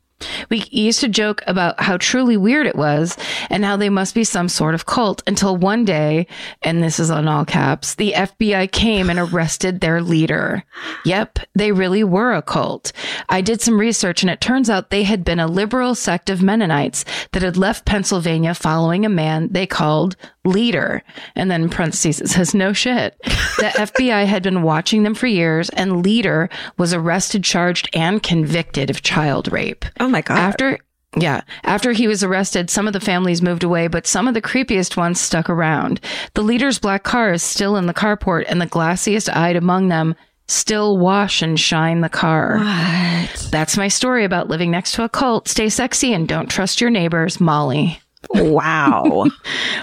We 0.50 0.64
used 0.70 1.00
to 1.00 1.08
joke 1.08 1.42
about 1.46 1.80
how 1.80 1.96
truly 1.96 2.36
weird 2.36 2.66
it 2.66 2.76
was 2.76 3.16
and 3.50 3.64
how 3.64 3.76
they 3.76 3.88
must 3.88 4.14
be 4.14 4.24
some 4.24 4.48
sort 4.48 4.74
of 4.74 4.86
cult 4.86 5.22
until 5.26 5.56
one 5.56 5.84
day, 5.84 6.26
and 6.62 6.82
this 6.82 6.98
is 6.98 7.10
on 7.10 7.28
all 7.28 7.44
caps, 7.44 7.94
the 7.94 8.12
FBI 8.12 8.70
came 8.72 9.10
and 9.10 9.18
arrested 9.18 9.80
their 9.80 10.00
leader. 10.00 10.64
Yep, 11.04 11.40
they 11.54 11.72
really 11.72 12.04
were 12.04 12.32
a 12.32 12.42
cult. 12.42 12.92
I 13.28 13.40
did 13.40 13.60
some 13.60 13.78
research 13.78 14.22
and 14.22 14.30
it 14.30 14.40
turns 14.40 14.70
out 14.70 14.90
they 14.90 15.02
had 15.04 15.24
been 15.24 15.40
a 15.40 15.46
liberal 15.46 15.94
sect 15.94 16.30
of 16.30 16.42
Mennonites 16.42 17.04
that 17.32 17.42
had 17.42 17.56
left 17.56 17.84
Pennsylvania 17.84 18.54
following 18.54 19.04
a 19.04 19.08
man 19.08 19.48
they 19.50 19.66
called 19.66 20.16
leader. 20.44 21.02
And 21.36 21.50
then 21.50 21.68
parentheses, 21.68 22.20
it 22.20 22.28
says, 22.28 22.54
no 22.54 22.72
shit. 22.72 23.16
The 23.22 23.72
FBI 23.76 24.26
had 24.26 24.42
been 24.42 24.62
watching 24.62 25.02
them 25.02 25.14
for 25.14 25.26
years 25.26 25.68
and 25.70 26.02
leader 26.02 26.48
was 26.78 26.92
arrested, 26.92 27.44
charged, 27.44 27.88
and 27.94 28.22
convicted 28.22 28.90
of 28.90 29.02
child 29.02 29.52
rape. 29.52 29.84
Oh 30.00 30.08
my 30.12 30.22
God. 30.22 30.38
After 30.38 30.78
yeah, 31.16 31.42
after 31.64 31.92
he 31.92 32.08
was 32.08 32.22
arrested, 32.24 32.70
some 32.70 32.86
of 32.86 32.92
the 32.94 33.00
families 33.00 33.42
moved 33.42 33.64
away, 33.64 33.86
but 33.88 34.06
some 34.06 34.26
of 34.28 34.34
the 34.34 34.40
creepiest 34.40 34.96
ones 34.96 35.20
stuck 35.20 35.50
around. 35.50 36.00
The 36.34 36.42
leader's 36.42 36.78
black 36.78 37.02
car 37.02 37.32
is 37.32 37.42
still 37.42 37.76
in 37.76 37.86
the 37.86 37.92
carport, 37.94 38.44
and 38.48 38.60
the 38.60 38.66
glassiest 38.66 39.28
eyed 39.34 39.56
among 39.56 39.88
them 39.88 40.14
still 40.48 40.96
wash 40.98 41.42
and 41.42 41.58
shine 41.60 42.00
the 42.00 42.08
car. 42.08 42.58
What? 42.58 43.48
That's 43.50 43.76
my 43.76 43.88
story 43.88 44.24
about 44.24 44.48
living 44.48 44.70
next 44.70 44.92
to 44.92 45.04
a 45.04 45.08
cult. 45.08 45.48
Stay 45.48 45.68
sexy 45.68 46.14
and 46.14 46.26
don't 46.26 46.50
trust 46.50 46.80
your 46.80 46.90
neighbors, 46.90 47.40
Molly. 47.40 48.00
Wow. 48.30 49.26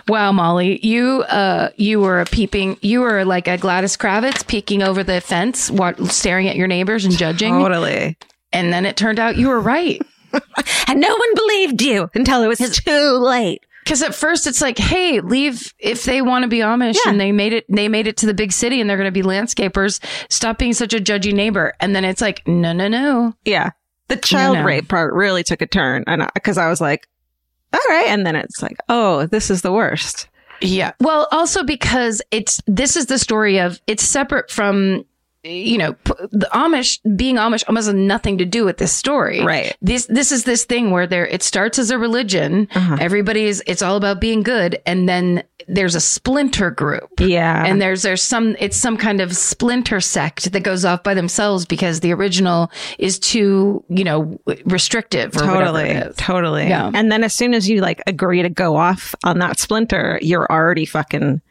Wow, 0.07 0.31
Molly, 0.31 0.83
you 0.83 1.21
uh 1.23 1.69
you 1.75 1.99
were 1.99 2.21
a 2.21 2.25
peeping 2.25 2.77
you 2.81 3.01
were 3.01 3.23
like 3.25 3.47
a 3.47 3.57
Gladys 3.57 3.95
Kravitz 3.95 4.47
peeking 4.47 4.81
over 4.81 5.03
the 5.03 5.21
fence, 5.21 5.69
wa- 5.69 5.93
staring 6.05 6.47
at 6.47 6.55
your 6.55 6.65
neighbors 6.67 7.05
and 7.05 7.15
judging. 7.15 7.53
totally. 7.53 8.17
And 8.51 8.73
then 8.73 8.87
it 8.87 8.97
turned 8.97 9.19
out 9.19 9.37
you 9.37 9.49
were 9.49 9.59
right. 9.59 10.01
And 10.87 10.99
no 10.99 11.15
one 11.15 11.35
believed 11.35 11.81
you 11.81 12.09
until 12.15 12.41
it 12.41 12.47
was 12.47 12.59
too 12.59 13.17
late. 13.17 13.63
Because 13.83 14.01
at 14.03 14.13
first 14.13 14.45
it's 14.45 14.61
like, 14.61 14.77
hey, 14.77 15.19
leave 15.19 15.73
if 15.79 16.03
they 16.03 16.21
want 16.21 16.43
to 16.43 16.47
be 16.47 16.59
Amish 16.59 16.95
Yeah. 17.03 17.11
and 17.11 17.19
they 17.19 17.31
made 17.31 17.53
it. 17.53 17.65
They 17.69 17.87
made 17.87 18.07
it 18.07 18.17
to 18.17 18.25
the 18.25 18.33
big 18.33 18.51
city 18.51 18.81
and 18.81 18.89
they're 18.89 18.97
going 18.97 19.11
to 19.11 19.11
be 19.11 19.23
landscapers. 19.23 19.99
Stop 20.29 20.57
being 20.59 20.73
such 20.73 20.93
a 20.93 20.97
judgy 20.97 21.33
neighbor. 21.33 21.73
And 21.79 21.95
then 21.95 22.05
it's 22.05 22.21
like, 22.21 22.47
no, 22.47 22.71
no, 22.73 22.87
no. 22.87 23.33
Yeah. 23.45 23.71
The 24.07 24.17
child 24.17 24.57
no. 24.57 24.63
rape 24.63 24.87
part 24.87 25.13
really 25.13 25.43
took 25.43 25.61
a 25.61 25.67
turn. 25.67 26.03
And 26.07 26.29
because 26.33 26.57
I 26.57 26.69
was 26.69 26.81
like, 26.81 27.07
all 27.73 27.79
right. 27.89 28.07
And 28.09 28.25
then 28.25 28.35
it's 28.35 28.61
like, 28.61 28.77
oh, 28.89 29.25
this 29.27 29.49
is 29.49 29.61
the 29.61 29.71
worst. 29.71 30.27
Yeah. 30.61 30.91
Well, 30.99 31.27
also 31.31 31.63
because 31.63 32.21
it's 32.31 32.61
this 32.67 32.97
is 32.97 33.05
the 33.05 33.17
story 33.17 33.59
of 33.59 33.79
it's 33.87 34.03
separate 34.03 34.51
from 34.51 35.05
you 35.43 35.77
know 35.77 35.95
the 36.31 36.49
Amish 36.51 36.99
being 37.15 37.35
Amish 37.35 37.63
almost 37.67 37.87
has 37.87 37.95
nothing 37.95 38.37
to 38.39 38.45
do 38.45 38.65
with 38.65 38.77
this 38.77 38.91
story. 38.91 39.41
Right. 39.41 39.75
This 39.81 40.05
this 40.07 40.31
is 40.31 40.43
this 40.43 40.65
thing 40.65 40.91
where 40.91 41.07
there 41.07 41.25
it 41.25 41.43
starts 41.43 41.79
as 41.79 41.91
a 41.91 41.97
religion. 41.97 42.67
Uh-huh. 42.75 42.97
Everybody's 42.99 43.61
it's 43.65 43.81
all 43.81 43.95
about 43.95 44.19
being 44.19 44.43
good, 44.43 44.81
and 44.85 45.07
then 45.07 45.43
there's 45.67 45.95
a 45.95 46.01
splinter 46.01 46.71
group. 46.71 47.09
Yeah. 47.19 47.65
and 47.65 47.81
there's 47.81 48.01
there's 48.01 48.21
some 48.21 48.57
it's 48.59 48.75
some 48.75 48.97
kind 48.97 49.21
of 49.21 49.35
splinter 49.35 50.01
sect 50.01 50.51
that 50.51 50.61
goes 50.61 50.83
off 50.83 51.03
by 51.03 51.13
themselves 51.13 51.65
because 51.65 52.01
the 52.01 52.11
original 52.11 52.69
is 52.97 53.17
too 53.17 53.83
you 53.87 54.03
know 54.03 54.39
restrictive 54.65 55.37
or 55.37 55.41
totally. 55.41 56.01
Totally. 56.17 56.67
Yeah. 56.67 56.91
And 56.93 57.09
then 57.09 57.23
as 57.23 57.33
soon 57.33 57.53
as 57.53 57.69
you 57.69 57.79
like 57.79 58.01
agree 58.07 58.41
to 58.41 58.49
go 58.49 58.75
off 58.75 59.15
on 59.23 59.39
that 59.39 59.57
splinter, 59.57 60.19
you're 60.21 60.51
already 60.51 60.85
fucking 60.85 61.41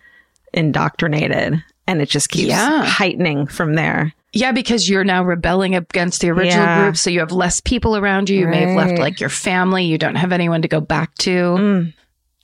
indoctrinated. 0.53 1.62
And 1.88 2.01
it 2.01 2.09
just 2.09 2.29
keeps 2.29 2.48
Yeah. 2.51 2.85
heightening 2.85 3.46
from 3.48 3.74
there. 3.74 4.12
Yeah, 4.35 4.53
because 4.53 4.88
you're 4.90 5.05
now 5.05 5.24
rebelling 5.24 5.74
against 5.74 6.20
the 6.20 6.29
original 6.31 6.64
Yeah. 6.66 6.83
group, 6.83 6.96
so 6.98 7.09
you 7.09 7.18
have 7.20 7.33
less 7.33 7.61
people 7.61 7.96
around 7.96 8.29
you. 8.29 8.40
You 8.40 8.46
may 8.46 8.61
have 8.66 8.77
left 8.77 8.98
like 8.98 9.18
your 9.20 9.31
family. 9.31 9.85
You 9.87 9.96
don't 9.98 10.16
have 10.16 10.31
anyone 10.33 10.62
to 10.62 10.68
go 10.68 10.81
back 10.81 11.14
to. 11.20 11.31
Mm. 11.31 11.92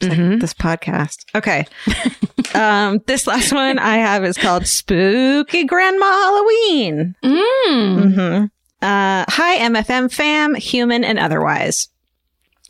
It's 0.00 0.16
like 0.18 0.40
this 0.40 0.54
podcast. 0.54 1.24
Okay. 1.34 1.66
um, 2.54 3.00
this 3.06 3.26
last 3.26 3.52
one 3.52 3.78
I 3.78 3.96
have 3.98 4.24
is 4.24 4.36
called 4.38 4.66
Spooky 4.66 5.64
Grandma 5.64 6.06
Halloween. 6.06 7.14
Mm. 7.22 8.14
hmm 8.14 8.44
Uh, 8.86 9.24
hi, 9.28 9.58
MFM 9.58 10.10
fam, 10.12 10.54
human 10.54 11.04
and 11.04 11.18
otherwise. 11.18 11.88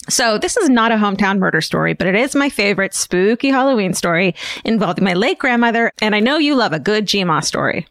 So 0.09 0.37
this 0.38 0.57
is 0.57 0.69
not 0.69 0.93
a 0.93 0.97
hometown 0.97 1.38
murder 1.38 1.61
story, 1.61 1.95
but 1.95 2.07
it 2.07 2.14
is 2.14 2.35
my 2.35 2.51
favorite 2.51 2.95
spooky 2.95 3.49
Halloween 3.49 3.95
story 3.95 4.35
involving 4.64 5.05
my 5.05 5.14
late 5.14 5.38
grandmother. 5.38 5.93
And 6.01 6.14
I 6.14 6.21
know 6.21 6.38
you 6.38 6.55
love 6.55 6.73
a 6.73 6.79
good 6.79 7.07
GMA 7.07 7.43
story. 7.43 7.87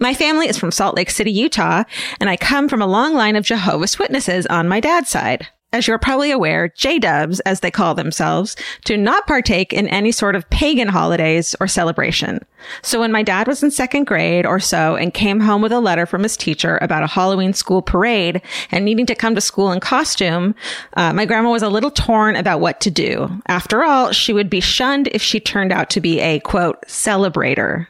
My 0.00 0.14
family 0.14 0.48
is 0.48 0.58
from 0.58 0.70
Salt 0.70 0.96
Lake 0.96 1.10
City, 1.10 1.32
Utah, 1.32 1.84
and 2.20 2.28
I 2.28 2.36
come 2.36 2.68
from 2.68 2.82
a 2.82 2.86
long 2.86 3.14
line 3.14 3.36
of 3.36 3.44
Jehovah's 3.44 3.98
Witnesses 3.98 4.46
on 4.46 4.68
my 4.68 4.80
dad's 4.80 5.08
side. 5.08 5.48
As 5.70 5.86
you're 5.86 5.98
probably 5.98 6.30
aware, 6.30 6.68
J-dubs, 6.68 7.40
as 7.40 7.60
they 7.60 7.70
call 7.70 7.94
themselves, 7.94 8.56
do 8.86 8.96
not 8.96 9.26
partake 9.26 9.74
in 9.74 9.86
any 9.88 10.12
sort 10.12 10.34
of 10.34 10.48
pagan 10.48 10.88
holidays 10.88 11.54
or 11.60 11.68
celebration. 11.68 12.40
So 12.80 13.00
when 13.00 13.12
my 13.12 13.22
dad 13.22 13.46
was 13.46 13.62
in 13.62 13.70
second 13.70 14.06
grade 14.06 14.46
or 14.46 14.60
so 14.60 14.96
and 14.96 15.12
came 15.12 15.40
home 15.40 15.60
with 15.60 15.72
a 15.72 15.80
letter 15.80 16.06
from 16.06 16.22
his 16.22 16.38
teacher 16.38 16.78
about 16.80 17.02
a 17.02 17.06
Halloween 17.06 17.52
school 17.52 17.82
parade 17.82 18.40
and 18.70 18.86
needing 18.86 19.04
to 19.06 19.14
come 19.14 19.34
to 19.34 19.42
school 19.42 19.70
in 19.70 19.80
costume, 19.80 20.54
uh, 20.94 21.12
my 21.12 21.26
grandma 21.26 21.50
was 21.50 21.62
a 21.62 21.68
little 21.68 21.90
torn 21.90 22.34
about 22.34 22.60
what 22.60 22.80
to 22.80 22.90
do. 22.90 23.30
After 23.46 23.84
all, 23.84 24.10
she 24.12 24.32
would 24.32 24.48
be 24.48 24.60
shunned 24.60 25.08
if 25.12 25.20
she 25.20 25.38
turned 25.38 25.70
out 25.70 25.90
to 25.90 26.00
be 26.00 26.18
a 26.20 26.40
quote 26.40 26.80
celebrator. 26.86 27.88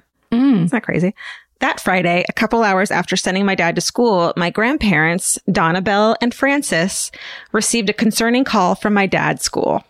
Isn't 0.65 0.71
that 0.73 0.83
crazy? 0.83 1.15
That 1.61 1.81
Friday, 1.81 2.25
a 2.29 2.33
couple 2.33 2.63
hours 2.63 2.91
after 2.91 3.17
sending 3.17 3.45
my 3.45 3.57
dad 3.57 3.75
to 3.75 3.81
school, 3.81 4.33
my 4.37 4.51
grandparents, 4.51 5.39
Donna 5.51 5.83
Bell 5.83 6.17
and 6.21 6.33
Francis, 6.33 7.11
received 7.51 7.91
a 7.91 7.95
concerning 7.95 8.45
call 8.45 8.77
from 8.77 8.95
my 8.95 9.07
dad's 9.07 9.43
school. 9.43 9.85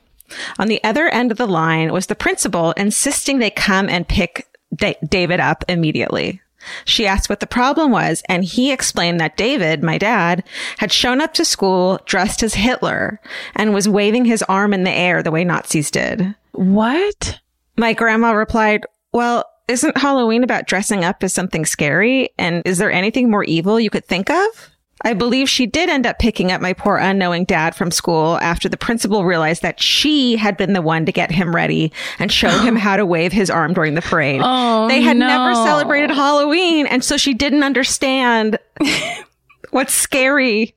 On 0.58 0.68
the 0.68 0.82
other 0.82 1.08
end 1.08 1.30
of 1.30 1.38
the 1.38 1.46
line 1.46 1.92
was 1.92 2.06
the 2.06 2.14
principal 2.14 2.72
insisting 2.72 3.38
they 3.38 3.50
come 3.50 3.88
and 3.88 4.08
pick 4.08 4.46
Da- 4.74 4.98
David 5.06 5.40
up 5.40 5.64
immediately. 5.68 6.40
She 6.84 7.06
asked 7.06 7.28
what 7.28 7.40
the 7.40 7.46
problem 7.46 7.90
was, 7.90 8.22
and 8.28 8.44
he 8.44 8.72
explained 8.72 9.20
that 9.20 9.36
David, 9.36 9.82
my 9.82 9.96
dad, 9.96 10.44
had 10.78 10.92
shown 10.92 11.20
up 11.20 11.32
to 11.34 11.44
school 11.44 12.00
dressed 12.04 12.42
as 12.42 12.54
Hitler 12.54 13.20
and 13.54 13.72
was 13.72 13.88
waving 13.88 14.24
his 14.24 14.42
arm 14.44 14.74
in 14.74 14.84
the 14.84 14.90
air 14.90 15.22
the 15.22 15.30
way 15.30 15.44
Nazis 15.44 15.90
did. 15.90 16.34
What? 16.52 17.38
My 17.76 17.92
grandma 17.92 18.32
replied, 18.32 18.84
Well, 19.12 19.44
isn't 19.68 19.96
Halloween 19.98 20.42
about 20.42 20.66
dressing 20.66 21.04
up 21.04 21.22
as 21.22 21.32
something 21.32 21.64
scary? 21.64 22.30
And 22.38 22.62
is 22.64 22.78
there 22.78 22.90
anything 22.90 23.30
more 23.30 23.44
evil 23.44 23.78
you 23.78 23.90
could 23.90 24.06
think 24.06 24.30
of? 24.30 24.70
I 25.02 25.14
believe 25.14 25.48
she 25.48 25.66
did 25.66 25.88
end 25.88 26.06
up 26.06 26.18
picking 26.18 26.50
up 26.50 26.60
my 26.60 26.72
poor 26.72 26.96
unknowing 26.96 27.44
dad 27.44 27.76
from 27.76 27.92
school 27.92 28.36
after 28.38 28.68
the 28.68 28.76
principal 28.76 29.24
realized 29.24 29.62
that 29.62 29.80
she 29.80 30.36
had 30.36 30.56
been 30.56 30.72
the 30.72 30.82
one 30.82 31.06
to 31.06 31.12
get 31.12 31.30
him 31.30 31.54
ready 31.54 31.92
and 32.18 32.32
show 32.32 32.48
him 32.48 32.74
how 32.76 32.96
to 32.96 33.06
wave 33.06 33.32
his 33.32 33.48
arm 33.48 33.74
during 33.74 33.94
the 33.94 34.02
parade. 34.02 34.40
Oh, 34.42 34.88
they 34.88 35.00
had 35.00 35.16
no. 35.16 35.28
never 35.28 35.54
celebrated 35.54 36.10
Halloween, 36.10 36.86
and 36.86 37.04
so 37.04 37.16
she 37.16 37.32
didn't 37.32 37.62
understand 37.62 38.58
what 39.70 39.88
scary 39.88 40.74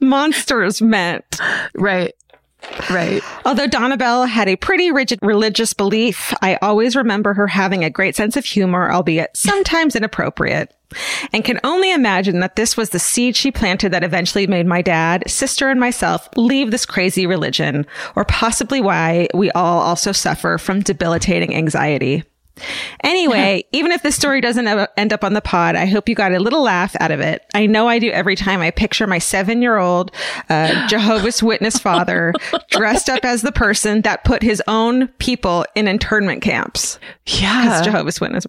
monsters 0.00 0.82
meant. 0.82 1.40
Right. 1.74 2.14
Right. 2.90 3.22
Although 3.44 3.66
Donna 3.66 3.96
Bell 3.96 4.26
had 4.26 4.48
a 4.48 4.56
pretty 4.56 4.90
rigid 4.90 5.18
religious 5.22 5.72
belief, 5.72 6.32
I 6.42 6.56
always 6.62 6.96
remember 6.96 7.34
her 7.34 7.46
having 7.46 7.84
a 7.84 7.90
great 7.90 8.16
sense 8.16 8.36
of 8.36 8.44
humor, 8.44 8.90
albeit 8.90 9.36
sometimes 9.36 9.96
inappropriate. 9.96 10.74
And 11.32 11.44
can 11.44 11.58
only 11.64 11.90
imagine 11.90 12.40
that 12.40 12.56
this 12.56 12.76
was 12.76 12.90
the 12.90 12.98
seed 12.98 13.34
she 13.34 13.50
planted 13.50 13.92
that 13.92 14.04
eventually 14.04 14.46
made 14.46 14.66
my 14.66 14.82
dad, 14.82 15.24
sister, 15.26 15.70
and 15.70 15.80
myself 15.80 16.28
leave 16.36 16.70
this 16.70 16.86
crazy 16.86 17.26
religion, 17.26 17.86
or 18.14 18.24
possibly 18.24 18.80
why 18.80 19.28
we 19.32 19.50
all 19.52 19.80
also 19.80 20.12
suffer 20.12 20.58
from 20.58 20.80
debilitating 20.80 21.54
anxiety. 21.54 22.24
Anyway, 23.02 23.64
even 23.72 23.92
if 23.92 24.02
this 24.02 24.16
story 24.16 24.40
doesn't 24.40 24.66
end 24.96 25.12
up 25.12 25.24
on 25.24 25.32
the 25.32 25.40
pod, 25.40 25.76
I 25.76 25.86
hope 25.86 26.08
you 26.08 26.14
got 26.14 26.32
a 26.32 26.40
little 26.40 26.62
laugh 26.62 26.94
out 27.00 27.10
of 27.10 27.20
it. 27.20 27.44
I 27.54 27.66
know 27.66 27.88
I 27.88 27.98
do 27.98 28.10
every 28.10 28.36
time 28.36 28.60
I 28.60 28.70
picture 28.70 29.06
my 29.06 29.18
seven 29.18 29.62
year 29.62 29.78
old 29.78 30.12
uh, 30.48 30.86
Jehovah's 30.88 31.42
Witness 31.42 31.78
father 31.78 32.32
dressed 32.70 33.08
up 33.08 33.24
as 33.24 33.42
the 33.42 33.52
person 33.52 34.02
that 34.02 34.24
put 34.24 34.42
his 34.42 34.62
own 34.68 35.08
people 35.18 35.64
in 35.74 35.88
internment 35.88 36.42
camps. 36.42 36.98
Yeah. 37.26 37.78
As 37.78 37.84
Jehovah's 37.84 38.20
Witness. 38.20 38.46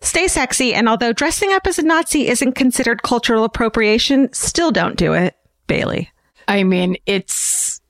Stay 0.00 0.28
sexy. 0.28 0.74
And 0.74 0.88
although 0.88 1.12
dressing 1.12 1.52
up 1.52 1.66
as 1.66 1.78
a 1.78 1.82
Nazi 1.82 2.28
isn't 2.28 2.52
considered 2.52 3.02
cultural 3.02 3.44
appropriation, 3.44 4.32
still 4.32 4.70
don't 4.70 4.96
do 4.96 5.12
it. 5.12 5.36
Bailey. 5.66 6.10
I 6.48 6.62
mean, 6.62 6.96
it's 7.06 7.80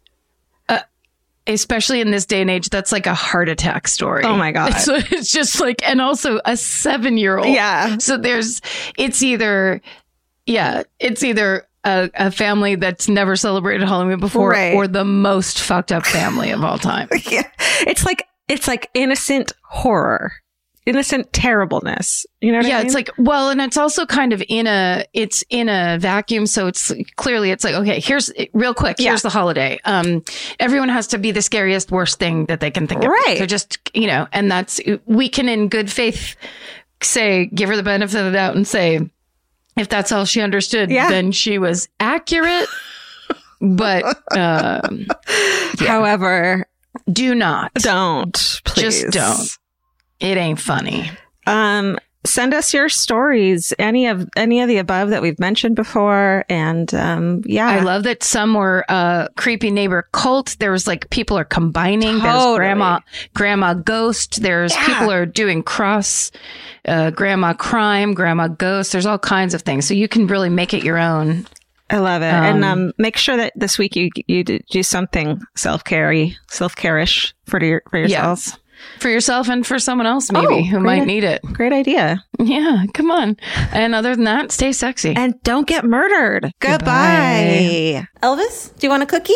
especially 1.46 2.00
in 2.00 2.11
this 2.11 2.26
day 2.26 2.40
and 2.40 2.50
age, 2.50 2.68
that's 2.70 2.92
like 2.92 3.06
a 3.06 3.14
heart 3.14 3.48
attack 3.48 3.88
story. 3.88 4.24
Oh 4.24 4.37
my 4.37 4.52
God. 4.52 4.72
So 4.78 4.96
it's 4.96 5.30
just 5.32 5.61
like, 5.61 5.87
and 5.88 6.00
also 6.00 6.40
a 6.44 6.56
seven 6.56 7.16
year 7.16 7.38
old. 7.38 7.48
Yeah. 7.48 7.98
So 7.98 8.16
there's, 8.16 8.61
it's 8.98 9.22
either, 9.22 9.80
yeah, 10.46 10.82
it's 10.98 11.22
either 11.22 11.66
a, 11.85 12.11
a 12.14 12.30
family 12.30 12.74
that's 12.74 13.09
never 13.09 13.37
celebrated 13.37 13.87
Halloween 13.87 14.20
before 14.20 14.50
Right. 14.50 14.74
or 14.74 14.87
the 14.88 15.04
most 15.04 15.61
fucked 15.61 15.92
up 15.92 16.04
family 16.06 16.50
of 16.50 16.62
all 16.64 16.78
time. 16.78 17.09
Yeah. 17.30 17.48
It's 17.80 18.04
like, 18.04 18.26
it's 18.48 18.68
like 18.68 18.90
innocent 18.94 19.52
horror, 19.64 20.32
innocent 20.87 21.33
terribleness. 21.33 22.25
You 22.40 22.53
know 22.53 22.59
what 22.59 22.66
I 22.66 22.68
yeah, 22.68 22.77
mean? 22.79 22.87
it's 22.87 22.94
like 22.94 23.11
well, 23.18 23.51
and 23.51 23.61
it's 23.61 23.77
also 23.77 24.07
kind 24.07 24.33
of 24.33 24.42
in 24.49 24.66
a 24.66 25.05
it's 25.12 25.44
in 25.51 25.68
a 25.68 25.99
vacuum, 26.01 26.46
so 26.46 26.66
it's 26.68 26.92
clearly 27.16 27.51
it's 27.51 27.64
like 27.64 27.75
okay, 27.75 28.01
here's 28.01 28.33
real 28.55 28.72
quick, 28.72 28.96
Yeah. 28.99 29.11
here's 29.11 29.22
the 29.22 29.29
holiday. 29.31 29.79
Um, 29.85 30.22
everyone 30.61 30.88
has 30.88 31.09
to 31.09 31.18
be 31.18 31.33
the 31.33 31.42
scariest, 31.42 31.90
worst 31.90 32.18
thing 32.18 32.46
that 32.46 32.61
they 32.61 32.70
can 32.70 32.87
think 32.87 33.03
of. 33.05 33.11
Right. 33.11 33.37
So 33.38 33.46
just 33.46 33.79
you 33.94 34.07
know, 34.07 34.27
and 34.33 34.51
that's 34.51 34.81
we 35.07 35.29
can 35.29 35.49
in 35.49 35.68
good 35.68 35.90
faith 35.90 36.37
say 37.03 37.46
give 37.46 37.68
her 37.68 37.77
the 37.77 37.83
benefit 37.83 38.18
of 38.18 38.25
the 38.27 38.33
doubt 38.33 38.57
and 38.57 38.66
say 38.66 39.01
if 39.77 39.88
that's 39.90 40.11
all 40.12 40.25
she 40.25 40.40
understood, 40.40 40.90
Yeah. 40.90 41.11
then 41.11 41.33
she 41.33 41.59
was 41.59 41.88
accurate. 42.01 42.68
but 43.61 44.05
um, 44.37 45.07
However, 45.79 46.66
do 47.12 47.35
not 47.35 47.75
don't 47.75 48.61
please. 48.64 49.03
just 49.03 49.11
don't. 49.11 49.59
It 50.20 50.37
ain't 50.37 50.61
funny. 50.61 51.11
Um, 51.46 51.98
send 52.24 52.52
us 52.55 52.74
your 52.74 52.88
stories, 52.88 53.72
any 53.79 54.07
of 54.09 54.29
any 54.37 54.61
of 54.61 54.68
the 54.68 54.79
above 54.79 55.11
that 55.11 55.22
we've 55.22 55.38
mentioned 55.38 55.76
before, 55.76 56.44
and 56.48 56.92
um, 56.94 57.42
yeah, 57.44 57.68
I 57.68 57.81
love 57.81 58.02
that 58.02 58.22
some 58.24 58.55
were 58.55 58.85
uh 58.88 59.29
creepy 59.37 59.70
neighbor 59.70 60.09
cult. 60.12 60.57
There 60.59 60.72
was 60.72 60.87
like 60.88 61.09
people 61.11 61.38
are 61.38 61.44
combining. 61.44 62.18
There's 62.18 62.57
grandma 62.57 62.98
grandma 63.35 63.74
ghost. 63.74 64.42
There's 64.42 64.74
people 64.74 65.12
are 65.12 65.24
doing 65.26 65.62
cross 65.62 66.33
uh 66.88 67.11
grandma 67.11 67.52
crime, 67.52 68.12
grandma 68.14 68.48
ghost. 68.48 68.90
There's 68.92 69.07
all 69.07 69.18
kinds 69.20 69.55
of 69.55 69.62
things. 69.62 69.87
So 69.87 69.94
you 69.94 70.09
can 70.09 70.26
really 70.26 70.50
make 70.50 70.74
it 70.74 70.83
your 70.83 70.98
own. 70.98 71.46
I 71.88 71.98
love 71.98 72.22
it. 72.22 72.26
and 72.33 72.64
um, 72.64 72.92
make 72.98 73.16
sure 73.16 73.37
that 73.37 73.52
this 73.55 73.79
week 73.79 73.94
you 73.94 74.11
you 74.26 74.42
do 74.42 74.59
do 74.70 74.83
something 74.83 75.40
self 75.55 75.85
care 75.85 76.12
self 76.48 76.74
care-ish 76.74 77.33
for 77.44 77.62
your 77.62 77.83
for 77.88 77.98
yourself. 77.98 78.46
Yes. 78.46 78.59
For 79.01 79.09
yourself 79.09 79.49
and 79.49 79.67
for 79.67 79.79
someone 79.79 80.07
else 80.07 80.31
maybe 80.33 80.47
Oh, 80.47 80.62
who 80.62 80.79
great. 80.81 80.99
might 80.99 81.07
need 81.07 81.25
it. 81.25 81.43
Great 81.53 81.73
idea. 81.73 82.25
Yeah, 82.39 82.85
come 82.95 83.11
on. 83.11 83.37
And 83.73 83.95
other 83.95 84.15
than 84.15 84.25
that, 84.25 84.53
stay 84.53 84.73
sexy. 84.73 85.15
And 85.17 85.35
don't 85.43 85.67
get 85.67 85.85
murdered. 85.85 86.51
Goodbye. 86.61 86.79
Goodbye. 86.83 88.09
Elvis, 88.23 88.77
do 88.79 88.87
you 88.87 88.91
want 88.91 89.03
a 89.03 89.07
cookie? 89.07 89.33